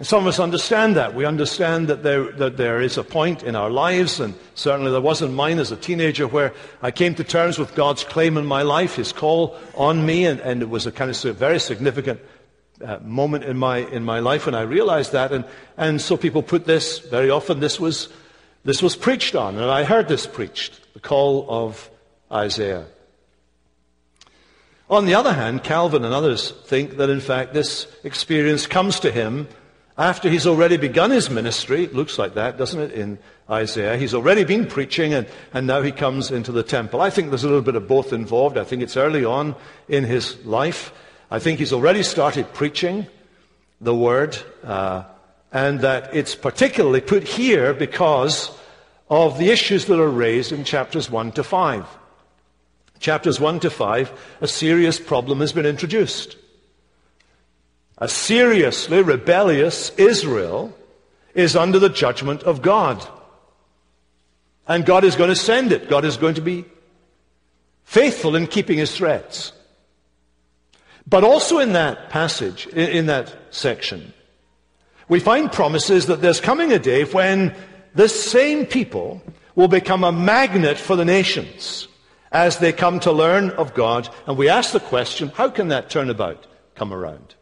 Some 0.00 0.22
of 0.22 0.28
us 0.28 0.38
understand 0.38 0.94
that. 0.94 1.14
We 1.14 1.24
understand 1.24 1.88
that 1.88 2.04
there, 2.04 2.30
that 2.32 2.56
there 2.56 2.80
is 2.80 2.96
a 2.98 3.02
point 3.02 3.42
in 3.42 3.56
our 3.56 3.68
lives, 3.68 4.20
and 4.20 4.34
certainly 4.54 4.92
there 4.92 5.00
was 5.00 5.22
in 5.22 5.34
mine 5.34 5.58
as 5.58 5.72
a 5.72 5.76
teenager, 5.76 6.28
where 6.28 6.54
I 6.82 6.92
came 6.92 7.16
to 7.16 7.24
terms 7.24 7.58
with 7.58 7.74
God's 7.74 8.04
claim 8.04 8.36
in 8.36 8.46
my 8.46 8.62
life, 8.62 8.94
His 8.94 9.12
call 9.12 9.56
on 9.74 10.06
me, 10.06 10.24
and, 10.24 10.38
and 10.40 10.62
it 10.62 10.70
was 10.70 10.86
a 10.86 10.92
kind 10.92 11.10
of 11.10 11.36
very 11.36 11.58
significant 11.58 12.20
uh, 12.80 12.98
moment 13.02 13.42
in 13.42 13.58
my, 13.58 13.78
in 13.78 14.04
my 14.04 14.20
life 14.20 14.46
when 14.46 14.54
I 14.54 14.62
realized 14.62 15.10
that. 15.12 15.32
And, 15.32 15.44
and 15.76 16.00
so 16.00 16.16
people 16.16 16.44
put 16.44 16.64
this, 16.64 17.00
very 17.00 17.28
often 17.28 17.58
this 17.58 17.80
was, 17.80 18.08
this 18.64 18.80
was 18.80 18.94
preached 18.94 19.34
on, 19.34 19.56
and 19.56 19.68
I 19.68 19.82
heard 19.82 20.06
this 20.06 20.28
preached, 20.28 20.80
the 20.94 21.00
call 21.00 21.44
of 21.48 21.90
Isaiah. 22.30 22.86
On 24.88 25.06
the 25.06 25.16
other 25.16 25.32
hand, 25.32 25.64
Calvin 25.64 26.04
and 26.04 26.14
others 26.14 26.52
think 26.66 26.98
that 26.98 27.10
in 27.10 27.20
fact 27.20 27.52
this 27.52 27.88
experience 28.04 28.68
comes 28.68 29.00
to 29.00 29.10
him 29.10 29.48
after 29.98 30.30
he's 30.30 30.46
already 30.46 30.76
begun 30.76 31.10
his 31.10 31.28
ministry, 31.28 31.82
it 31.82 31.92
looks 31.92 32.20
like 32.20 32.34
that, 32.34 32.56
doesn't 32.56 32.80
it, 32.80 32.92
in 32.92 33.18
Isaiah? 33.50 33.96
He's 33.96 34.14
already 34.14 34.44
been 34.44 34.66
preaching 34.66 35.12
and, 35.12 35.26
and 35.52 35.66
now 35.66 35.82
he 35.82 35.90
comes 35.90 36.30
into 36.30 36.52
the 36.52 36.62
temple. 36.62 37.00
I 37.00 37.10
think 37.10 37.30
there's 37.30 37.42
a 37.42 37.48
little 37.48 37.62
bit 37.62 37.74
of 37.74 37.88
both 37.88 38.12
involved. 38.12 38.56
I 38.56 38.62
think 38.62 38.80
it's 38.80 38.96
early 38.96 39.24
on 39.24 39.56
in 39.88 40.04
his 40.04 40.44
life. 40.46 40.92
I 41.32 41.40
think 41.40 41.58
he's 41.58 41.72
already 41.72 42.04
started 42.04 42.54
preaching 42.54 43.08
the 43.80 43.94
word, 43.94 44.38
uh, 44.62 45.02
and 45.52 45.80
that 45.80 46.14
it's 46.14 46.36
particularly 46.36 47.00
put 47.00 47.24
here 47.24 47.74
because 47.74 48.52
of 49.10 49.36
the 49.38 49.50
issues 49.50 49.86
that 49.86 50.00
are 50.00 50.08
raised 50.08 50.52
in 50.52 50.62
chapters 50.62 51.10
1 51.10 51.32
to 51.32 51.42
5. 51.42 51.86
Chapters 53.00 53.40
1 53.40 53.60
to 53.60 53.70
5, 53.70 54.12
a 54.40 54.48
serious 54.48 55.00
problem 55.00 55.40
has 55.40 55.52
been 55.52 55.66
introduced. 55.66 56.36
A 57.98 58.08
seriously 58.08 59.02
rebellious 59.02 59.90
Israel 59.96 60.72
is 61.34 61.56
under 61.56 61.78
the 61.78 61.88
judgment 61.88 62.42
of 62.44 62.62
God. 62.62 63.06
And 64.66 64.86
God 64.86 65.04
is 65.04 65.16
going 65.16 65.30
to 65.30 65.36
send 65.36 65.72
it. 65.72 65.88
God 65.88 66.04
is 66.04 66.16
going 66.16 66.34
to 66.34 66.40
be 66.40 66.64
faithful 67.84 68.36
in 68.36 68.46
keeping 68.46 68.78
his 68.78 68.94
threats. 68.94 69.52
But 71.06 71.24
also 71.24 71.58
in 71.58 71.72
that 71.72 72.10
passage, 72.10 72.66
in 72.68 73.06
that 73.06 73.34
section, 73.50 74.12
we 75.08 75.20
find 75.20 75.50
promises 75.50 76.06
that 76.06 76.20
there's 76.20 76.40
coming 76.40 76.70
a 76.72 76.78
day 76.78 77.04
when 77.04 77.54
this 77.94 78.30
same 78.30 78.66
people 78.66 79.22
will 79.54 79.68
become 79.68 80.04
a 80.04 80.12
magnet 80.12 80.78
for 80.78 80.96
the 80.96 81.04
nations 81.04 81.88
as 82.30 82.58
they 82.58 82.72
come 82.72 83.00
to 83.00 83.10
learn 83.10 83.50
of 83.50 83.72
God. 83.74 84.08
And 84.26 84.36
we 84.36 84.50
ask 84.50 84.72
the 84.72 84.80
question, 84.80 85.30
how 85.30 85.48
can 85.48 85.68
that 85.68 85.88
turn 85.88 86.10
about, 86.10 86.46
come 86.74 86.92
around? 86.92 87.34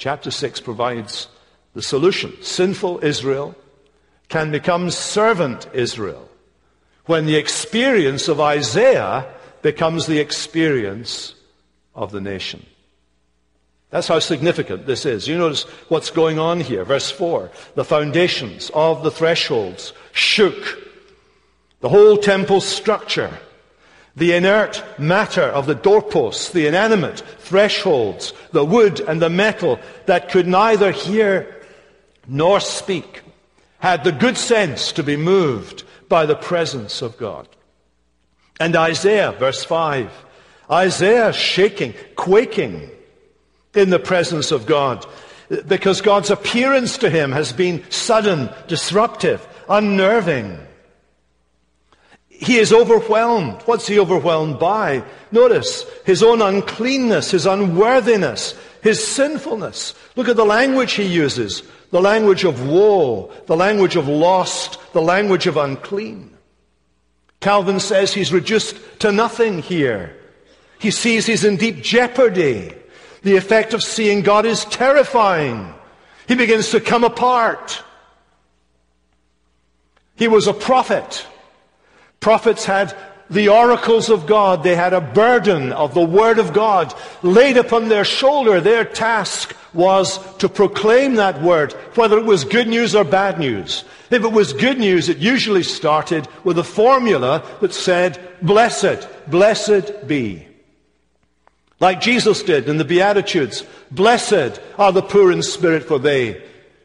Chapter 0.00 0.30
6 0.30 0.60
provides 0.60 1.28
the 1.74 1.82
solution. 1.82 2.32
Sinful 2.42 3.04
Israel 3.04 3.54
can 4.30 4.50
become 4.50 4.90
servant 4.90 5.68
Israel 5.74 6.26
when 7.04 7.26
the 7.26 7.36
experience 7.36 8.26
of 8.26 8.40
Isaiah 8.40 9.30
becomes 9.60 10.06
the 10.06 10.18
experience 10.18 11.34
of 11.94 12.12
the 12.12 12.20
nation. 12.20 12.64
That's 13.90 14.08
how 14.08 14.20
significant 14.20 14.86
this 14.86 15.04
is. 15.04 15.28
You 15.28 15.36
notice 15.36 15.64
what's 15.90 16.10
going 16.10 16.38
on 16.38 16.60
here. 16.60 16.82
Verse 16.82 17.10
4 17.10 17.50
The 17.74 17.84
foundations 17.84 18.70
of 18.72 19.02
the 19.02 19.10
thresholds 19.10 19.92
shook. 20.12 20.78
The 21.80 21.90
whole 21.90 22.16
temple 22.16 22.62
structure 22.62 23.38
the 24.16 24.32
inert 24.32 24.82
matter 24.98 25.42
of 25.42 25.66
the 25.66 25.74
doorposts, 25.74 26.50
the 26.50 26.66
inanimate 26.66 27.20
thresholds, 27.38 28.32
the 28.52 28.64
wood 28.64 29.00
and 29.00 29.22
the 29.22 29.30
metal 29.30 29.78
that 30.06 30.30
could 30.30 30.46
neither 30.46 30.90
hear 30.90 31.56
nor 32.26 32.60
speak, 32.60 33.22
had 33.78 34.04
the 34.04 34.12
good 34.12 34.36
sense 34.36 34.92
to 34.92 35.02
be 35.02 35.16
moved 35.16 35.84
by 36.08 36.26
the 36.26 36.36
presence 36.36 37.02
of 37.02 37.16
God. 37.16 37.48
And 38.58 38.76
Isaiah, 38.76 39.32
verse 39.32 39.64
5, 39.64 40.10
Isaiah 40.70 41.32
shaking, 41.32 41.94
quaking 42.14 42.90
in 43.74 43.90
the 43.90 43.98
presence 43.98 44.52
of 44.52 44.66
God, 44.66 45.06
because 45.66 46.00
God's 46.00 46.30
appearance 46.30 46.98
to 46.98 47.10
him 47.10 47.32
has 47.32 47.52
been 47.52 47.88
sudden, 47.90 48.50
disruptive, 48.68 49.46
unnerving. 49.68 50.58
He 52.40 52.56
is 52.56 52.72
overwhelmed. 52.72 53.60
What's 53.66 53.86
he 53.86 54.00
overwhelmed 54.00 54.58
by? 54.58 55.04
Notice 55.30 55.84
his 56.06 56.22
own 56.22 56.40
uncleanness, 56.40 57.30
his 57.30 57.44
unworthiness, 57.44 58.54
his 58.82 59.06
sinfulness. 59.06 59.94
Look 60.16 60.26
at 60.26 60.36
the 60.36 60.46
language 60.46 60.94
he 60.94 61.04
uses. 61.04 61.62
The 61.90 62.00
language 62.00 62.44
of 62.44 62.66
woe, 62.66 63.30
the 63.44 63.56
language 63.56 63.94
of 63.94 64.08
lost, 64.08 64.78
the 64.94 65.02
language 65.02 65.46
of 65.46 65.58
unclean. 65.58 66.34
Calvin 67.40 67.78
says 67.78 68.14
he's 68.14 68.32
reduced 68.32 68.74
to 69.00 69.12
nothing 69.12 69.60
here. 69.60 70.16
He 70.78 70.90
sees 70.90 71.26
he's 71.26 71.44
in 71.44 71.56
deep 71.56 71.82
jeopardy. 71.82 72.72
The 73.22 73.36
effect 73.36 73.74
of 73.74 73.82
seeing 73.82 74.22
God 74.22 74.46
is 74.46 74.64
terrifying. 74.64 75.74
He 76.26 76.36
begins 76.36 76.70
to 76.70 76.80
come 76.80 77.04
apart. 77.04 77.82
He 80.16 80.26
was 80.26 80.46
a 80.46 80.54
prophet. 80.54 81.26
Prophets 82.20 82.66
had 82.66 82.94
the 83.30 83.48
oracles 83.48 84.10
of 84.10 84.26
God. 84.26 84.62
They 84.62 84.76
had 84.76 84.92
a 84.92 85.00
burden 85.00 85.72
of 85.72 85.94
the 85.94 86.04
Word 86.04 86.38
of 86.38 86.52
God 86.52 86.92
laid 87.22 87.56
upon 87.56 87.88
their 87.88 88.04
shoulder. 88.04 88.60
Their 88.60 88.84
task 88.84 89.56
was 89.72 90.18
to 90.36 90.48
proclaim 90.48 91.14
that 91.14 91.40
Word, 91.40 91.72
whether 91.94 92.18
it 92.18 92.24
was 92.24 92.44
good 92.44 92.68
news 92.68 92.94
or 92.94 93.04
bad 93.04 93.38
news. 93.38 93.84
If 94.10 94.24
it 94.24 94.32
was 94.32 94.52
good 94.52 94.78
news, 94.78 95.08
it 95.08 95.18
usually 95.18 95.62
started 95.62 96.28
with 96.44 96.58
a 96.58 96.64
formula 96.64 97.44
that 97.60 97.72
said, 97.72 98.20
Blessed, 98.42 99.08
blessed 99.28 100.06
be. 100.06 100.46
Like 101.78 102.00
Jesus 102.00 102.42
did 102.42 102.68
in 102.68 102.76
the 102.76 102.84
Beatitudes, 102.84 103.64
Blessed 103.90 104.60
are 104.76 104.92
the 104.92 105.02
poor 105.02 105.32
in 105.32 105.42
spirit, 105.42 105.84
for 105.84 105.98
they 105.98 106.42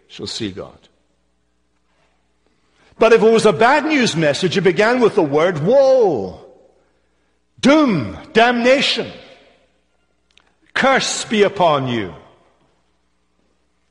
shall 0.08 0.28
see 0.28 0.52
God. 0.52 0.85
But 2.98 3.14
if 3.14 3.22
it 3.22 3.32
was 3.32 3.46
a 3.46 3.54
bad 3.54 3.86
news 3.86 4.16
message, 4.16 4.58
it 4.58 4.62
began 4.62 5.00
with 5.02 5.16
the 5.16 5.24
word 5.24 5.60
woe, 5.60 6.40
doom, 7.60 8.18
damnation, 8.34 9.12
curse 10.74 11.26
be 11.26 11.44
upon 11.44 11.88
you. 11.88 12.14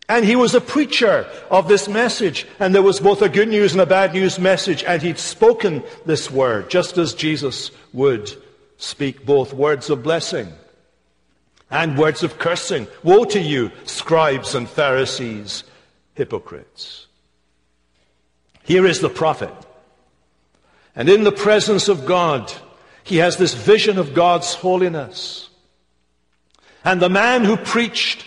And 0.08 0.24
he 0.24 0.36
was 0.36 0.54
a 0.54 0.60
preacher 0.60 1.26
of 1.50 1.66
this 1.66 1.88
message. 1.88 2.46
And 2.58 2.74
there 2.74 2.82
was 2.82 3.00
both 3.00 3.22
a 3.22 3.28
good 3.28 3.48
news 3.48 3.72
and 3.72 3.80
a 3.80 3.86
bad 3.86 4.12
news 4.12 4.38
message. 4.38 4.84
And 4.84 5.00
he'd 5.00 5.18
spoken 5.18 5.82
this 6.04 6.30
word, 6.30 6.68
just 6.68 6.98
as 6.98 7.14
Jesus 7.14 7.70
would 7.92 8.30
speak 8.76 9.24
both 9.24 9.54
words 9.54 9.88
of 9.88 10.02
blessing 10.02 10.52
and 11.70 11.98
words 11.98 12.22
of 12.22 12.38
cursing. 12.38 12.86
Woe 13.02 13.24
to 13.24 13.40
you, 13.40 13.70
scribes 13.84 14.54
and 14.54 14.68
Pharisees, 14.68 15.64
hypocrites. 16.14 17.03
Here 18.64 18.86
is 18.86 19.00
the 19.00 19.08
prophet. 19.08 19.52
And 20.96 21.08
in 21.08 21.22
the 21.24 21.32
presence 21.32 21.88
of 21.88 22.04
God, 22.04 22.52
he 23.04 23.18
has 23.18 23.36
this 23.36 23.54
vision 23.54 23.98
of 23.98 24.14
God's 24.14 24.54
holiness. 24.54 25.48
And 26.84 27.00
the 27.00 27.08
man 27.08 27.44
who 27.44 27.56
preached 27.56 28.24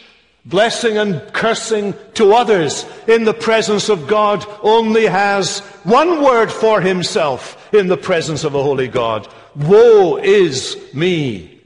blessing 0.47 0.97
and 0.97 1.21
cursing 1.33 1.93
to 2.13 2.33
others 2.33 2.85
in 3.05 3.25
the 3.25 3.33
presence 3.33 3.89
of 3.89 4.07
God, 4.07 4.45
only 4.61 5.05
has 5.05 5.59
one 5.83 6.23
word 6.23 6.51
for 6.51 6.79
himself 6.79 7.73
in 7.73 7.87
the 7.87 7.97
presence 7.97 8.43
of 8.43 8.55
a 8.55 8.63
holy 8.63 8.87
God. 8.87 9.27
Woe 9.55 10.17
is 10.17 10.77
me. 10.93 11.59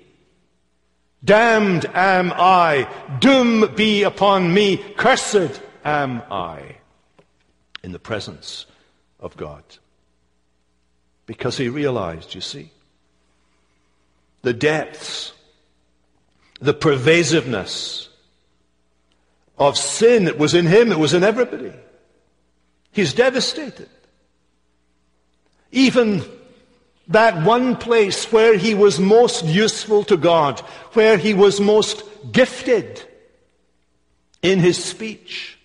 Damned 1.23 1.86
am 1.93 2.34
I. 2.36 2.88
Doom 3.19 3.75
be 3.75 4.01
upon 4.01 4.51
me. 4.51 4.77
Cursed 4.77 5.62
am 5.86 6.23
I. 6.31 6.77
In 7.84 7.91
the 7.91 8.00
presence 8.00 8.65
of 9.20 9.36
God. 9.38 9.63
Because 11.26 11.58
he 11.58 11.70
realized, 11.70 12.36
you 12.36 12.41
see, 12.41 12.72
the 14.41 14.54
depths, 14.54 15.34
the 16.60 16.74
pervasiveness 16.74 18.10
of 19.58 19.78
sin. 19.78 20.28
It 20.28 20.38
was 20.38 20.54
in 20.54 20.65
him, 20.65 20.91
it 20.91 21.00
was 21.00 21.13
in 21.13 21.24
everybody. 21.24 21.74
He's 22.91 23.13
devastated. 23.13 23.89
Even 25.72 26.24
that 27.08 27.46
one 27.46 27.76
place 27.76 28.32
where 28.32 28.58
he 28.58 28.74
was 28.74 29.00
most 29.00 29.46
useful 29.46 30.04
to 30.06 30.17
God, 30.17 30.60
where 30.94 31.17
he 31.17 31.34
was 31.34 31.60
most 31.60 32.04
gifted 32.32 33.04
in 34.41 34.60
his 34.60 34.84
speech, 34.84 35.58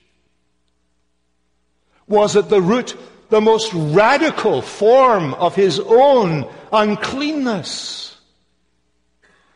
was 2.08 2.36
at 2.36 2.48
the 2.48 2.60
root 2.60 2.96
the 3.28 3.40
most 3.40 3.72
radical 3.74 4.62
form 4.62 5.34
of 5.34 5.54
his 5.54 5.80
own 5.80 6.48
uncleanness. 6.72 8.16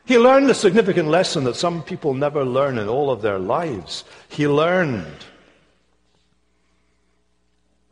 He 0.04 0.18
learned 0.18 0.50
a 0.50 0.54
significant 0.54 1.08
lesson 1.08 1.44
that 1.44 1.54
some 1.54 1.82
people 1.84 2.14
never 2.14 2.44
learn 2.44 2.78
in 2.78 2.88
all 2.88 3.10
of 3.10 3.22
their 3.22 3.38
lives. 3.38 4.04
He 4.28 4.48
learned 4.48 5.06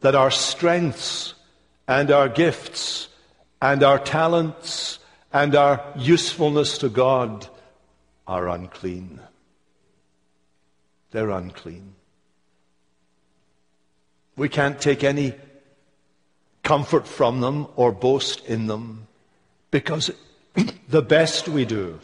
that 0.00 0.16
our 0.16 0.30
strengths 0.30 1.34
and 1.86 2.10
our 2.10 2.28
gifts 2.28 3.08
and 3.62 3.82
our 3.82 3.98
talents 3.98 4.98
and 5.32 5.54
our 5.54 5.84
usefulness 5.96 6.78
to 6.78 6.88
God 6.88 7.46
are 8.26 8.48
unclean. 8.48 9.20
They're 11.10 11.30
unclean. 11.30 11.94
We 14.38 14.48
can't 14.48 14.80
take 14.80 15.04
any 15.04 15.34
comfort 16.62 17.06
from 17.06 17.40
them 17.40 17.66
or 17.76 17.92
boast 17.92 18.44
in 18.46 18.66
them 18.66 19.08
because 19.70 20.10
the 20.88 21.02
best 21.02 21.48
we 21.48 21.64
do 21.64 22.00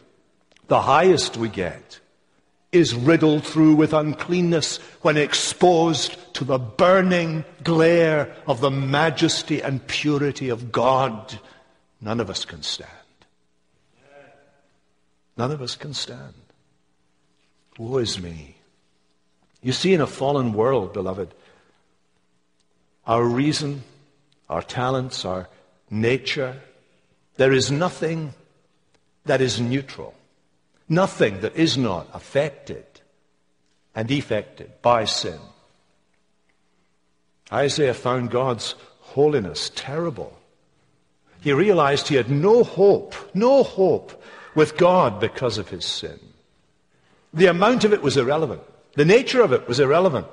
the 0.68 0.80
highest 0.80 1.36
we 1.36 1.48
get 1.48 2.00
is 2.72 2.94
riddled 2.94 3.44
through 3.44 3.74
with 3.74 3.92
uncleanness 3.92 4.78
when 5.02 5.16
exposed 5.16 6.16
to 6.34 6.44
the 6.44 6.58
burning 6.58 7.44
glare 7.62 8.34
of 8.46 8.60
the 8.60 8.70
majesty 8.70 9.62
and 9.62 9.86
purity 9.86 10.48
of 10.48 10.72
God. 10.72 11.38
None 12.00 12.18
of 12.18 12.30
us 12.30 12.44
can 12.44 12.62
stand. 12.62 12.90
None 15.36 15.52
of 15.52 15.62
us 15.62 15.76
can 15.76 15.94
stand. 15.94 16.34
Woe 17.78 17.98
is 17.98 18.20
me. 18.20 18.56
You 19.62 19.72
see, 19.72 19.94
in 19.94 20.00
a 20.00 20.06
fallen 20.06 20.52
world, 20.52 20.92
beloved, 20.92 21.34
our 23.06 23.24
reason, 23.24 23.82
our 24.48 24.62
talents, 24.62 25.24
our 25.24 25.48
nature, 25.90 26.60
there 27.36 27.52
is 27.52 27.70
nothing 27.70 28.34
that 29.24 29.40
is 29.40 29.60
neutral. 29.60 30.14
Nothing 30.88 31.40
that 31.40 31.56
is 31.56 31.78
not 31.78 32.08
affected 32.12 32.84
and 33.94 34.10
effected 34.10 34.70
by 34.82 35.04
sin. 35.04 35.38
Isaiah 37.52 37.94
found 37.94 38.30
God's 38.30 38.74
holiness 39.00 39.70
terrible. 39.74 40.36
He 41.40 41.52
realized 41.52 42.08
he 42.08 42.16
had 42.16 42.30
no 42.30 42.64
hope, 42.64 43.14
no 43.34 43.62
hope 43.62 44.22
with 44.54 44.76
God 44.76 45.20
because 45.20 45.58
of 45.58 45.68
his 45.68 45.84
sin. 45.84 46.18
The 47.32 47.46
amount 47.46 47.84
of 47.84 47.92
it 47.92 48.02
was 48.02 48.16
irrelevant. 48.16 48.62
The 48.94 49.04
nature 49.04 49.42
of 49.42 49.52
it 49.52 49.66
was 49.66 49.80
irrelevant. 49.80 50.26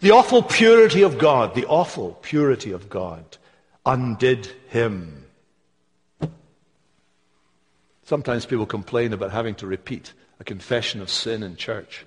The 0.00 0.12
awful 0.12 0.42
purity 0.42 1.02
of 1.02 1.18
God, 1.18 1.54
the 1.54 1.66
awful 1.66 2.18
purity 2.22 2.72
of 2.72 2.88
God 2.88 3.36
undid 3.84 4.46
him 4.68 5.20
Sometimes 8.10 8.44
people 8.44 8.66
complain 8.66 9.12
about 9.12 9.30
having 9.30 9.54
to 9.54 9.68
repeat 9.68 10.14
a 10.40 10.44
confession 10.44 11.00
of 11.00 11.08
sin 11.08 11.44
in 11.44 11.54
church. 11.54 12.04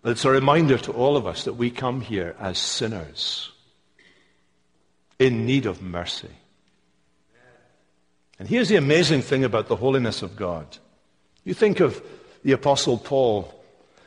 But 0.00 0.12
it's 0.12 0.24
a 0.24 0.30
reminder 0.30 0.78
to 0.78 0.92
all 0.92 1.14
of 1.18 1.26
us 1.26 1.44
that 1.44 1.58
we 1.58 1.70
come 1.70 2.00
here 2.00 2.34
as 2.40 2.56
sinners 2.56 3.52
in 5.18 5.44
need 5.44 5.66
of 5.66 5.82
mercy. 5.82 6.30
And 8.38 8.48
here's 8.48 8.70
the 8.70 8.76
amazing 8.76 9.20
thing 9.20 9.44
about 9.44 9.68
the 9.68 9.76
holiness 9.76 10.22
of 10.22 10.36
God. 10.36 10.78
You 11.44 11.52
think 11.52 11.80
of 11.80 12.02
the 12.44 12.52
Apostle 12.52 12.96
Paul. 12.96 13.54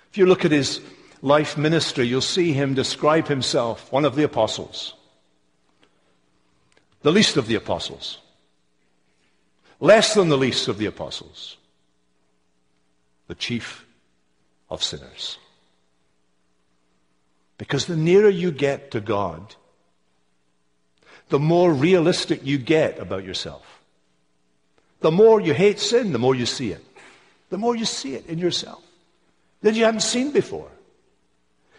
If 0.09 0.17
you 0.17 0.25
look 0.25 0.45
at 0.45 0.51
his 0.51 0.81
life 1.21 1.57
ministry, 1.57 2.05
you'll 2.05 2.21
see 2.21 2.53
him 2.53 2.73
describe 2.73 3.27
himself, 3.27 3.91
one 3.91 4.05
of 4.05 4.15
the 4.15 4.23
apostles, 4.23 4.93
the 7.01 7.11
least 7.11 7.37
of 7.37 7.47
the 7.47 7.55
apostles 7.55 8.19
less 9.79 10.13
than 10.13 10.29
the 10.29 10.37
least 10.37 10.67
of 10.67 10.77
the 10.77 10.85
apostles, 10.85 11.57
the 13.27 13.35
chief 13.35 13.85
of 14.69 14.83
sinners. 14.83 15.37
Because 17.57 17.85
the 17.85 17.95
nearer 17.95 18.29
you 18.29 18.51
get 18.51 18.91
to 18.91 19.01
God, 19.01 19.55
the 21.29 21.39
more 21.39 21.73
realistic 21.73 22.45
you 22.45 22.57
get 22.57 22.99
about 22.99 23.23
yourself. 23.23 23.81
The 25.01 25.11
more 25.11 25.39
you 25.39 25.53
hate 25.53 25.79
sin, 25.79 26.11
the 26.11 26.19
more 26.19 26.35
you 26.35 26.45
see 26.45 26.71
it. 26.71 26.83
The 27.49 27.57
more 27.57 27.75
you 27.75 27.85
see 27.85 28.15
it 28.15 28.25
in 28.27 28.37
yourself 28.37 28.83
that 29.61 29.75
you 29.75 29.83
haven't 29.83 30.01
seen 30.01 30.31
before. 30.31 30.69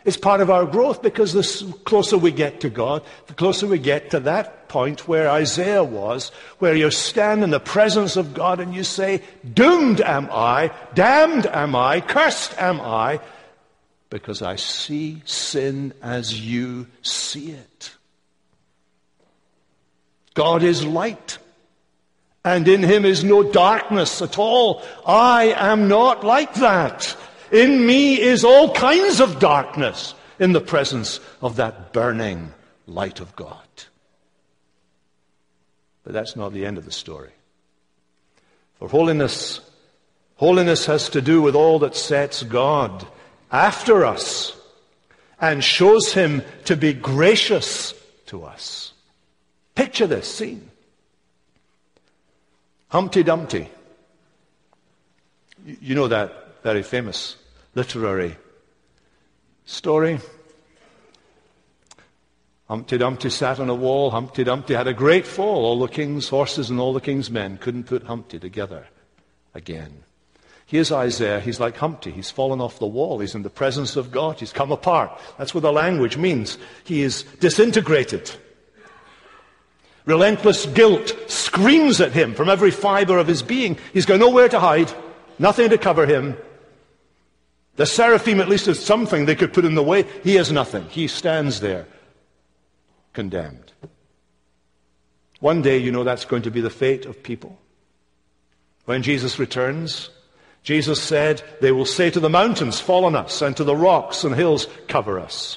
It's 0.05 0.17
part 0.17 0.41
of 0.41 0.51
our 0.51 0.65
growth 0.65 1.03
because 1.03 1.33
the 1.33 1.73
closer 1.85 2.17
we 2.17 2.31
get 2.31 2.61
to 2.61 2.71
God, 2.71 3.03
the 3.27 3.35
closer 3.35 3.67
we 3.67 3.79
get 3.79 4.11
to 4.11 4.21
that 4.21 4.69
point 4.69 5.07
where 5.07 5.29
Isaiah 5.29 5.85
was, 5.85 6.31
where 6.59 6.75
you 6.75 6.91
stand 6.91 7.45
in 7.45 7.51
the 7.51 7.61
presence 7.61 8.17
of 8.17 8.33
God 8.33 8.61
and 8.61 8.75
you 8.75 8.83
say, 8.83 9.23
Doomed 9.53 10.01
am 10.01 10.29
I, 10.33 10.71
damned 10.95 11.47
am 11.47 11.77
I, 11.77 12.01
cursed 12.01 12.57
am 12.59 12.81
I, 12.81 13.21
because 14.09 14.43
I 14.43 14.57
see 14.57 15.23
sin 15.27 15.93
as 16.03 16.41
you 16.41 16.87
see 17.03 17.51
it. 17.51 17.95
God 20.35 20.63
is 20.63 20.87
light, 20.87 21.39
and 22.45 22.67
in 22.67 22.83
him 22.83 23.05
is 23.05 23.23
no 23.23 23.43
darkness 23.43 24.23
at 24.23 24.39
all. 24.39 24.83
I 25.07 25.53
am 25.57 25.89
not 25.89 26.25
like 26.25 26.55
that. 26.55 27.17
In 27.51 27.85
me 27.85 28.21
is 28.21 28.45
all 28.45 28.73
kinds 28.73 29.21
of 29.21 29.41
darkness 29.41 30.15
in 30.39 30.53
the 30.53 30.61
presence 30.61 31.21
of 31.43 31.57
that 31.57 31.93
burning 31.93 32.53
light 32.87 33.21
of 33.21 33.35
God. 33.37 33.57
But 36.05 36.13
that's 36.13 36.37
not 36.37 36.53
the 36.53 36.65
end 36.65 36.79
of 36.79 36.85
the 36.85 36.93
story. 36.93 37.31
For 38.79 38.89
holiness, 38.89 39.61
holiness 40.37 40.87
has 40.87 41.11
to 41.11 41.21
do 41.21 41.43
with 41.43 41.55
all 41.55 41.81
that 41.81 41.97
sets 41.97 42.43
God 42.43 43.07
after 43.53 44.05
us 44.05 44.57
and 45.41 45.63
shows 45.63 46.13
him 46.13 46.43
to 46.67 46.77
be 46.77 46.93
gracious 46.93 47.95
to 48.27 48.45
us. 48.45 48.93
Picture 49.75 50.07
this 50.07 50.33
scene. 50.33 50.71
Humpty 52.89 53.23
Dumpty. 53.23 53.69
You 55.65 55.95
know 55.95 56.09
that 56.09 56.63
very 56.63 56.83
famous 56.83 57.37
literary 57.75 58.37
story. 59.65 60.19
Humpty 62.69 62.99
Dumpty 62.99 63.31
sat 63.31 63.59
on 63.59 63.69
a 63.69 63.75
wall. 63.75 64.11
Humpty 64.11 64.45
Dumpty 64.45 64.75
had 64.75 64.87
a 64.87 64.95
great 64.95 65.27
fall. 65.27 65.65
All 65.65 65.81
the 65.81 65.89
king's 65.89 66.29
horses 66.29 66.71
and 66.71 66.79
all 66.79 66.93
the 66.93 67.01
king's 67.01 67.31
men 67.31 67.59
couldn't 67.59 67.85
put 67.85 68.05
Humpty 68.05 68.39
together 68.39 68.87
again. 69.55 70.05
Here's 70.67 70.93
Isaiah. 70.93 71.41
He's 71.41 71.59
like 71.59 71.77
Humpty. 71.77 72.13
He's 72.13 72.31
fallen 72.31 72.61
off 72.61 72.79
the 72.79 72.87
wall. 72.87 73.19
He's 73.19 73.35
in 73.35 73.43
the 73.43 73.51
presence 73.51 73.97
of 73.97 74.13
God. 74.13 74.39
He's 74.39 74.53
come 74.53 74.71
apart. 74.71 75.21
That's 75.37 75.53
what 75.53 75.63
the 75.63 75.73
language 75.73 76.17
means. 76.17 76.59
He 76.85 77.03
is 77.03 77.25
disintegrated. 77.41 78.31
Relentless 80.05 80.67
guilt 80.67 81.13
screams 81.27 82.01
at 82.01 82.13
him 82.13 82.35
from 82.35 82.49
every 82.49 82.71
fiber 82.71 83.19
of 83.19 83.27
his 83.27 83.43
being. 83.43 83.79
He's 83.93 84.07
got 84.07 84.21
nowhere 84.21 84.49
to 84.49 84.61
hide, 84.61 84.93
nothing 85.41 85.71
to 85.71 85.79
cover 85.79 86.07
him. 86.07 86.37
The 87.81 87.87
seraphim 87.87 88.41
at 88.41 88.49
least 88.51 88.67
has 88.67 88.79
something 88.79 89.25
they 89.25 89.35
could 89.35 89.55
put 89.55 89.65
in 89.65 89.75
the 89.75 89.83
way. 89.83 90.05
He 90.23 90.35
has 90.35 90.53
nothing. 90.53 90.85
He 90.91 91.09
stands 91.09 91.61
there 91.61 91.87
condemned. 93.15 93.73
One 95.39 95.63
day, 95.63 95.79
you 95.79 95.91
know, 95.91 96.05
that's 96.05 96.27
going 96.27 96.43
to 96.43 96.51
be 96.51 96.61
the 96.61 96.69
fate 96.69 97.07
of 97.07 97.23
people. 97.23 97.59
When 98.85 99.03
Jesus 99.03 99.39
returns, 99.39 100.11
Jesus 100.63 101.03
said, 101.03 101.43
They 101.63 101.73
will 101.73 101.87
say 101.87 102.11
to 102.11 102.21
the 102.21 102.29
mountains, 102.29 102.81
Fall 102.81 103.07
on 103.07 103.17
us, 103.17 103.41
and 103.41 103.57
to 103.57 103.65
the 103.65 103.75
rocks 103.75 104.25
and 104.25 104.35
hills, 104.35 104.67
Cover 104.87 105.19
us. 105.19 105.57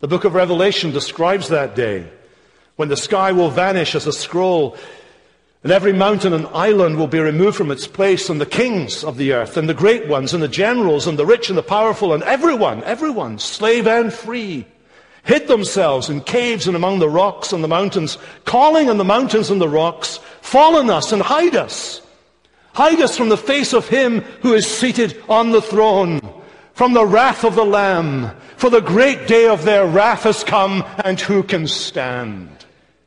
The 0.00 0.08
book 0.08 0.24
of 0.24 0.34
Revelation 0.34 0.90
describes 0.90 1.46
that 1.50 1.76
day 1.76 2.10
when 2.74 2.88
the 2.88 2.96
sky 2.96 3.30
will 3.30 3.50
vanish 3.50 3.94
as 3.94 4.08
a 4.08 4.12
scroll, 4.12 4.76
and 5.62 5.72
every 5.72 5.92
mountain 5.92 6.32
and 6.32 6.46
island 6.48 6.96
will 6.96 7.06
be 7.06 7.18
removed 7.18 7.56
from 7.56 7.70
its 7.70 7.86
place, 7.86 8.28
and 8.28 8.40
the 8.40 8.46
kings 8.46 9.02
of 9.02 9.16
the 9.16 9.32
earth, 9.32 9.56
and 9.56 9.68
the 9.68 9.74
great 9.74 10.06
ones, 10.06 10.32
and 10.32 10.42
the 10.42 10.48
generals, 10.48 11.06
and 11.06 11.18
the 11.18 11.26
rich 11.26 11.48
and 11.48 11.58
the 11.58 11.62
powerful, 11.62 12.12
and 12.12 12.22
everyone, 12.22 12.84
everyone, 12.84 13.38
slave 13.38 13.86
and 13.86 14.12
free, 14.12 14.66
hid 15.24 15.48
themselves 15.48 16.08
in 16.08 16.20
caves 16.20 16.66
and 16.66 16.76
among 16.76 16.98
the 16.98 17.08
rocks 17.08 17.52
and 17.52 17.64
the 17.64 17.68
mountains, 17.68 18.16
calling 18.44 18.88
on 18.88 18.96
the 18.96 19.04
mountains 19.04 19.50
and 19.50 19.60
the 19.60 19.68
rocks, 19.68 20.20
Fall 20.46 20.76
on 20.76 20.88
us 20.88 21.10
and 21.10 21.20
hide 21.20 21.56
us. 21.56 22.00
Hide 22.72 23.00
us 23.00 23.16
from 23.16 23.30
the 23.30 23.36
face 23.36 23.72
of 23.72 23.88
him 23.88 24.20
who 24.42 24.54
is 24.54 24.64
seated 24.64 25.20
on 25.28 25.50
the 25.50 25.60
throne, 25.60 26.20
from 26.74 26.92
the 26.92 27.04
wrath 27.04 27.42
of 27.42 27.56
the 27.56 27.64
Lamb. 27.64 28.30
For 28.56 28.70
the 28.70 28.80
great 28.80 29.26
day 29.26 29.48
of 29.48 29.64
their 29.64 29.86
wrath 29.86 30.22
has 30.22 30.44
come, 30.44 30.84
and 31.04 31.20
who 31.20 31.42
can 31.42 31.66
stand? 31.66 32.48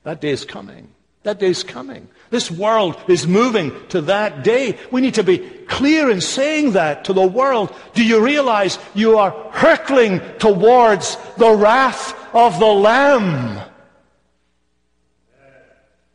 That 0.04 0.20
day 0.20 0.32
is 0.32 0.44
coming. 0.44 0.90
That 1.24 1.40
day 1.40 1.48
is 1.48 1.64
coming. 1.64 2.10
This 2.30 2.52
world 2.52 2.96
is 3.08 3.28
moving 3.28 3.72
to 3.90 4.02
that 4.02 4.44
day. 4.44 4.78
We 4.92 5.02
need 5.02 5.16
to 5.16 5.24
be 5.24 5.40
clear 5.40 6.10
in 6.10 6.22
saying 6.22 6.74
that 6.74 7.06
to 7.06 7.14
the 7.14 7.26
world. 7.26 7.74
Do 7.94 8.06
you 8.06 8.24
realize 8.24 8.78
you 8.94 9.18
are 9.18 9.32
hurtling 9.52 10.22
towards 10.38 11.18
the 11.38 11.52
wrath 11.52 12.14
of 12.36 12.60
the 12.60 12.66
Lamb? 12.66 13.60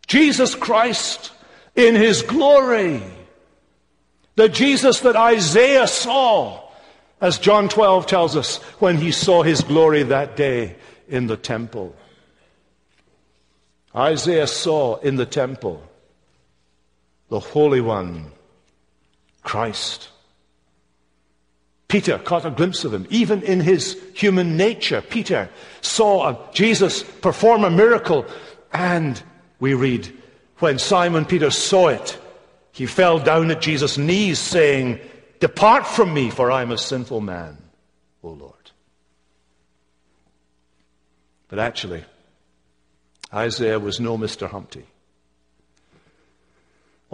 Jesus 0.06 0.54
Christ 0.54 1.32
in 1.74 1.96
his 1.96 2.22
glory. 2.22 3.02
The 4.36 4.48
Jesus 4.48 5.00
that 5.00 5.16
Isaiah 5.16 5.88
saw, 5.88 6.68
as 7.20 7.38
John 7.38 7.68
12 7.68 8.06
tells 8.06 8.36
us, 8.36 8.58
when 8.78 8.98
he 8.98 9.10
saw 9.10 9.42
his 9.42 9.62
glory 9.62 10.04
that 10.04 10.36
day 10.36 10.76
in 11.08 11.26
the 11.26 11.36
temple. 11.36 11.96
Isaiah 13.94 14.46
saw 14.46 14.96
in 14.96 15.16
the 15.16 15.26
temple 15.26 15.82
the 17.28 17.40
Holy 17.40 17.80
One, 17.80 18.26
Christ. 19.42 20.08
Peter 21.88 22.18
caught 22.18 22.44
a 22.44 22.50
glimpse 22.50 22.84
of 22.84 22.92
him. 22.92 23.06
Even 23.10 23.42
in 23.42 23.60
his 23.60 24.00
human 24.14 24.56
nature, 24.56 25.00
Peter 25.00 25.48
saw 25.80 26.50
Jesus 26.52 27.02
perform 27.02 27.64
a 27.64 27.70
miracle 27.70 28.26
and 28.72 29.22
we 29.60 29.74
read, 29.74 30.12
when 30.58 30.78
Simon 30.78 31.24
Peter 31.24 31.50
saw 31.50 31.88
it, 31.88 32.18
he 32.72 32.86
fell 32.86 33.18
down 33.18 33.50
at 33.50 33.60
Jesus' 33.60 33.96
knees, 33.96 34.38
saying, 34.38 34.98
Depart 35.38 35.86
from 35.86 36.12
me, 36.12 36.30
for 36.30 36.50
I 36.50 36.62
am 36.62 36.72
a 36.72 36.78
sinful 36.78 37.20
man, 37.20 37.56
O 38.22 38.30
Lord. 38.30 38.70
But 41.48 41.60
actually, 41.60 42.04
Isaiah 43.32 43.78
was 43.78 44.00
no 44.00 44.18
Mr. 44.18 44.48
Humpty. 44.48 44.84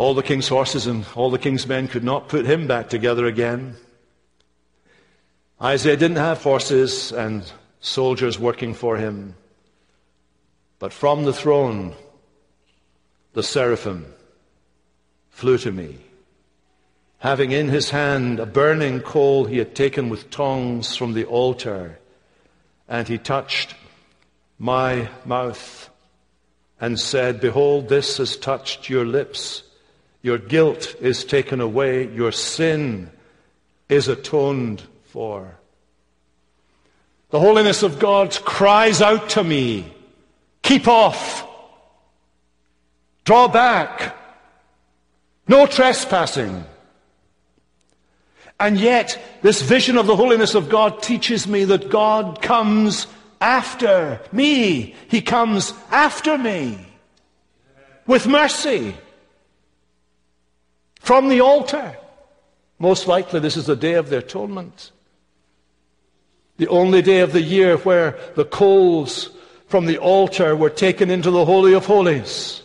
All 0.01 0.15
the 0.15 0.23
king's 0.23 0.49
horses 0.49 0.87
and 0.87 1.05
all 1.15 1.31
the 1.31 1.39
king's 1.39 1.67
men 1.67 1.87
could 1.87 2.03
not 2.03 2.31
put 2.31 2.47
him 2.47 2.67
back 2.67 2.89
together 2.89 3.27
again. 3.27 3.77
Isaiah 5.61 5.99
didn't 5.99 6.17
have 6.17 6.43
horses 6.43 7.13
and 7.13 7.45
soldiers 7.81 8.39
working 8.39 8.73
for 8.73 8.97
him. 8.97 9.35
But 10.79 10.95
from 10.95 11.27
the 11.27 11.35
throne, 11.35 11.95
the 13.35 13.43
seraphim 13.43 14.07
flew 15.29 15.59
to 15.59 15.71
me, 15.71 15.99
having 17.19 17.53
in 17.53 17.69
his 17.69 17.91
hand 17.91 18.41
a 18.41 18.47
burning 18.47 19.01
coal 19.01 19.45
he 19.45 19.59
had 19.59 19.75
taken 19.75 20.09
with 20.09 20.31
tongs 20.31 20.97
from 20.97 21.13
the 21.13 21.27
altar, 21.27 21.99
and 22.89 23.07
he 23.07 23.19
touched 23.19 23.75
my 24.59 25.11
mouth 25.27 25.91
and 26.81 26.99
said, 26.99 27.39
Behold, 27.39 27.91
this 27.91 28.17
has 28.17 28.39
touched 28.39 28.89
your 28.89 29.05
lips. 29.05 29.65
Your 30.23 30.39
guilt 30.39 30.95
is 31.01 31.25
taken 31.25 31.61
away. 31.61 32.09
Your 32.13 32.33
sin 32.33 33.11
is 33.89 34.09
atoned 34.09 34.83
for. 35.05 35.57
The 37.31 37.41
holiness 37.41 37.83
of 37.83 37.99
God 37.99 38.33
cries 38.45 39.01
out 39.01 39.31
to 39.31 39.45
me, 39.45 39.93
Keep 40.63 40.89
off. 40.89 41.47
Draw 43.25 43.49
back. 43.49 44.17
No 45.49 45.67
trespassing. 45.67 46.65
And 48.59 48.79
yet, 48.79 49.19
this 49.43 49.63
vision 49.63 49.97
of 49.97 50.07
the 50.07 50.17
holiness 50.17 50.55
of 50.55 50.69
God 50.69 51.03
teaches 51.03 51.47
me 51.47 51.65
that 51.65 51.91
God 51.91 52.43
comes 52.43 53.07
after 53.41 54.21
me. 54.33 54.95
He 55.09 55.23
comes 55.23 55.73
after 55.91 56.37
me 56.37 56.79
with 58.07 58.27
mercy 58.27 58.95
from 61.11 61.29
the 61.29 61.41
altar. 61.41 61.97
Most 62.79 63.09
likely, 63.09 63.41
this 63.41 63.57
is 63.57 63.67
the 63.67 63.75
day 63.75 63.95
of 63.95 64.11
the 64.11 64.19
atonement. 64.19 64.93
The 66.59 66.69
only 66.69 67.03
day 67.03 67.19
of 67.19 67.33
the 67.33 67.43
year 67.43 67.79
where 67.79 68.17
the 68.37 68.45
coals 68.45 69.29
from 69.67 69.87
the 69.87 69.99
altar 69.99 70.55
were 70.55 70.71
taken 70.71 71.11
into 71.11 71.33
the 71.33 71.45
Holy 71.45 71.75
of 71.75 71.85
Holies. 71.85 72.63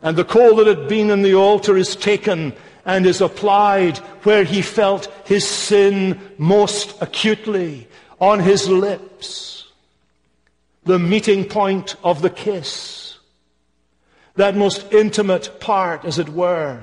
And 0.00 0.16
the 0.16 0.24
coal 0.24 0.54
that 0.54 0.68
had 0.68 0.86
been 0.86 1.10
in 1.10 1.22
the 1.22 1.34
altar 1.34 1.76
is 1.76 1.96
taken 1.96 2.52
and 2.84 3.04
is 3.04 3.20
applied 3.20 3.98
where 4.22 4.44
he 4.44 4.62
felt 4.62 5.12
his 5.24 5.44
sin 5.44 6.20
most 6.38 7.02
acutely, 7.02 7.88
on 8.20 8.38
his 8.38 8.68
lips. 8.68 9.66
The 10.84 11.00
meeting 11.00 11.46
point 11.46 11.96
of 12.04 12.22
the 12.22 12.30
kiss. 12.30 13.01
That 14.36 14.56
most 14.56 14.92
intimate 14.92 15.60
part, 15.60 16.04
as 16.04 16.18
it 16.18 16.28
were. 16.28 16.82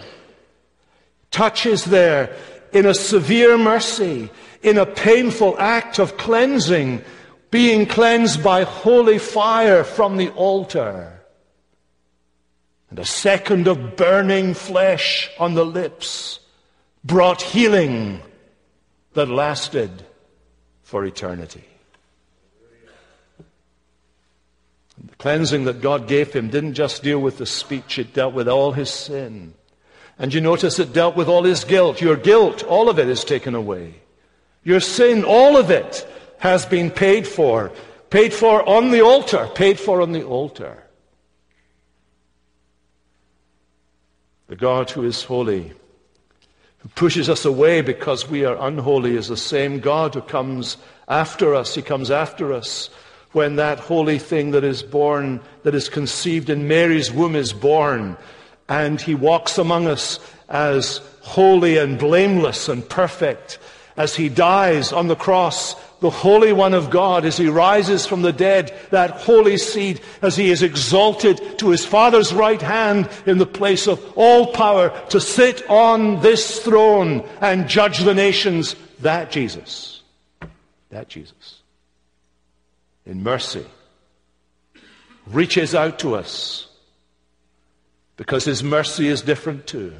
Touches 1.31 1.85
there 1.85 2.35
in 2.71 2.85
a 2.85 2.93
severe 2.93 3.57
mercy, 3.57 4.29
in 4.61 4.77
a 4.77 4.85
painful 4.85 5.57
act 5.59 5.99
of 5.99 6.17
cleansing, 6.17 7.01
being 7.51 7.85
cleansed 7.85 8.43
by 8.43 8.63
holy 8.63 9.17
fire 9.17 9.83
from 9.83 10.17
the 10.17 10.29
altar 10.29 11.19
and 12.89 12.99
a 12.99 13.05
second 13.05 13.67
of 13.67 13.95
burning 13.95 14.53
flesh 14.53 15.29
on 15.39 15.53
the 15.53 15.65
lips 15.65 16.39
brought 17.03 17.41
healing 17.41 18.21
that 19.13 19.29
lasted 19.29 20.03
for 20.83 21.05
eternity. 21.05 21.65
And 23.37 24.88
the 25.07 25.15
cleansing 25.15 25.65
that 25.65 25.81
God 25.81 26.07
gave 26.07 26.33
him 26.33 26.49
didn't 26.49 26.73
just 26.73 27.03
deal 27.03 27.19
with 27.19 27.37
the 27.37 27.45
speech, 27.45 27.99
it 27.99 28.13
dealt 28.13 28.33
with 28.33 28.47
all 28.47 28.71
his 28.71 28.89
sin. 28.89 29.53
And 30.17 30.33
you 30.33 30.41
notice 30.41 30.79
it 30.79 30.91
dealt 30.91 31.15
with 31.15 31.29
all 31.29 31.43
his 31.43 31.63
guilt. 31.63 32.01
Your 32.01 32.17
guilt, 32.17 32.63
all 32.63 32.89
of 32.89 32.99
it 32.99 33.07
is 33.07 33.23
taken 33.23 33.55
away. 33.55 33.95
Your 34.63 34.81
sin, 34.81 35.23
all 35.23 35.55
of 35.55 35.71
it 35.71 36.05
has 36.39 36.65
been 36.65 36.91
paid 36.91 37.25
for. 37.25 37.71
Paid 38.09 38.33
for 38.33 38.67
on 38.67 38.91
the 38.91 39.01
altar. 39.01 39.47
Paid 39.55 39.79
for 39.79 40.01
on 40.01 40.11
the 40.11 40.23
altar. 40.23 40.83
The 44.47 44.55
God 44.55 44.89
who 44.89 45.03
is 45.03 45.23
holy, 45.23 45.71
who 46.79 46.89
pushes 46.89 47.29
us 47.29 47.45
away 47.45 47.81
because 47.81 48.27
we 48.27 48.45
are 48.45 48.57
unholy, 48.59 49.15
is 49.15 49.27
the 49.27 49.37
same 49.37 49.79
God 49.79 50.15
who 50.15 50.21
comes 50.21 50.75
after 51.07 51.53
us. 51.53 51.75
He 51.75 51.83
comes 51.83 52.09
after 52.09 52.51
us 52.51 52.89
when 53.31 53.55
that 53.57 53.79
holy 53.79 54.19
thing 54.19 54.51
that 54.51 54.63
is 54.63 54.81
born, 54.83 55.39
that 55.63 55.75
is 55.75 55.89
conceived 55.89 56.49
in 56.49 56.67
Mary's 56.67 57.11
womb, 57.11 57.35
is 57.35 57.53
born. 57.53 58.17
And 58.67 58.99
he 58.99 59.15
walks 59.15 59.57
among 59.57 59.87
us 59.87 60.19
as 60.47 61.01
holy 61.21 61.77
and 61.77 61.99
blameless 61.99 62.69
and 62.69 62.87
perfect 62.87 63.59
as 63.97 64.15
he 64.15 64.29
dies 64.29 64.91
on 64.91 65.07
the 65.07 65.15
cross 65.15 65.75
the 65.99 66.09
Holy 66.09 66.53
One 66.53 66.73
of 66.73 66.89
God 66.89 67.25
as 67.25 67.37
he 67.37 67.47
rises 67.47 68.05
from 68.05 68.21
the 68.21 68.31
dead, 68.31 68.73
that 68.89 69.11
holy 69.11 69.57
seed 69.57 70.01
as 70.21 70.35
he 70.35 70.49
is 70.49 70.63
exalted 70.63 71.59
to 71.59 71.69
his 71.69 71.85
Father's 71.85 72.33
right 72.33 72.61
hand 72.61 73.09
in 73.25 73.37
the 73.37 73.45
place 73.45 73.87
of 73.87 74.13
all 74.15 74.47
power 74.53 74.89
to 75.09 75.19
sit 75.19 75.69
on 75.69 76.21
this 76.21 76.59
throne 76.59 77.27
and 77.41 77.67
judge 77.67 77.99
the 77.99 78.13
nations. 78.13 78.75
That 78.99 79.31
Jesus. 79.31 80.01
That 80.89 81.09
Jesus. 81.09 81.58
In 83.09 83.23
mercy 83.23 83.65
reaches 85.25 85.73
out 85.73 85.97
to 85.97 86.13
us 86.13 86.67
because 88.17 88.45
his 88.45 88.63
mercy 88.63 89.07
is 89.07 89.23
different 89.23 89.65
too 89.65 89.95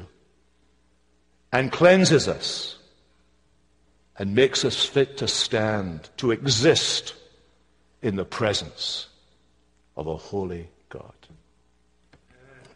and 1.52 1.72
cleanses 1.72 2.28
us 2.28 2.78
and 4.16 4.36
makes 4.36 4.64
us 4.64 4.84
fit 4.84 5.16
to 5.16 5.26
stand, 5.26 6.08
to 6.18 6.30
exist 6.30 7.14
in 8.00 8.14
the 8.14 8.24
presence 8.24 9.08
of 9.96 10.06
a 10.06 10.16
holy 10.16 10.68
God. 10.88 11.12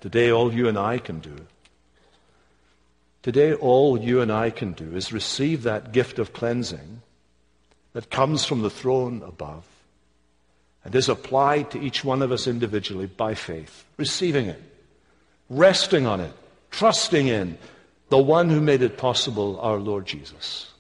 Today, 0.01 0.33
all 0.33 0.53
you 0.53 0.67
and 0.67 0.77
I 0.77 0.99
can 0.99 1.21
do 1.21 1.37
Today, 3.23 3.55
all 3.55 3.99
you 3.99 4.21
and 4.21 4.33
I 4.33 4.51
can 4.51 4.73
do 4.73 4.97
is 4.97 5.13
receive 5.13 5.63
that 5.63 5.93
gift 5.93 6.19
of 6.19 6.33
cleansing 6.33 7.03
that 7.93 8.11
comes 8.11 8.45
from 8.45 8.63
the 8.63 8.69
throne 8.69 9.23
above 9.23 9.65
and 10.85 10.95
is 10.95 11.09
applied 11.09 11.71
to 11.71 11.81
each 11.81 12.05
one 12.05 12.23
of 12.23 12.31
us 12.31 12.47
individually 12.47 13.07
by 13.07 13.35
faith, 13.35 13.85
receiving 13.97 14.47
it, 14.47 14.63
resting 15.49 16.07
on 16.07 16.21
it, 16.21 16.33
trusting 16.71 17.27
in 17.27 17.57
the 18.11 18.19
one 18.19 18.51
who 18.51 18.61
made 18.61 18.83
it 18.83 18.99
possible, 18.99 19.59
our 19.61 19.79
Lord 19.79 20.07
Jesus, 20.07 20.73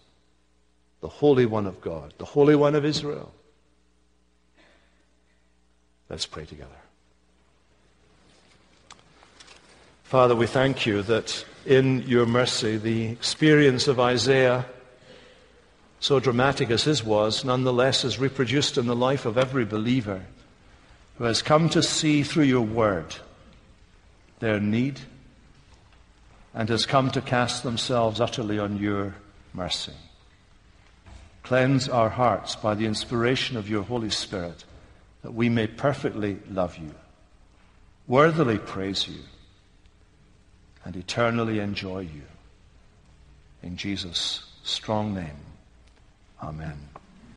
the 1.00 1.08
Holy 1.08 1.46
One 1.46 1.66
of 1.66 1.80
God, 1.80 2.12
the 2.18 2.24
Holy 2.24 2.54
One 2.54 2.74
of 2.74 2.84
Israel. 2.84 3.32
Let's 6.10 6.26
pray 6.26 6.44
together. 6.44 6.70
Father, 10.04 10.36
we 10.36 10.46
thank 10.46 10.84
you 10.84 11.02
that 11.02 11.44
in 11.64 12.02
your 12.02 12.26
mercy, 12.26 12.76
the 12.76 13.06
experience 13.06 13.88
of 13.88 13.98
Isaiah, 13.98 14.66
so 16.04 16.20
dramatic 16.20 16.70
as 16.70 16.84
his 16.84 17.02
was, 17.02 17.46
nonetheless 17.46 18.04
is 18.04 18.18
reproduced 18.18 18.76
in 18.76 18.84
the 18.84 18.94
life 18.94 19.24
of 19.24 19.38
every 19.38 19.64
believer 19.64 20.20
who 21.16 21.24
has 21.24 21.40
come 21.40 21.66
to 21.66 21.82
see 21.82 22.22
through 22.22 22.44
your 22.44 22.60
word 22.60 23.16
their 24.38 24.60
need 24.60 25.00
and 26.52 26.68
has 26.68 26.84
come 26.84 27.10
to 27.10 27.22
cast 27.22 27.62
themselves 27.62 28.20
utterly 28.20 28.58
on 28.58 28.76
your 28.76 29.14
mercy. 29.54 29.94
Cleanse 31.42 31.88
our 31.88 32.10
hearts 32.10 32.54
by 32.54 32.74
the 32.74 32.84
inspiration 32.84 33.56
of 33.56 33.70
your 33.70 33.82
Holy 33.82 34.10
Spirit 34.10 34.62
that 35.22 35.32
we 35.32 35.48
may 35.48 35.66
perfectly 35.66 36.36
love 36.50 36.76
you, 36.76 36.94
worthily 38.06 38.58
praise 38.58 39.08
you, 39.08 39.22
and 40.84 40.96
eternally 40.96 41.60
enjoy 41.60 42.00
you. 42.00 42.24
In 43.62 43.78
Jesus' 43.78 44.44
strong 44.64 45.14
name, 45.14 45.53
amen. 46.44 46.93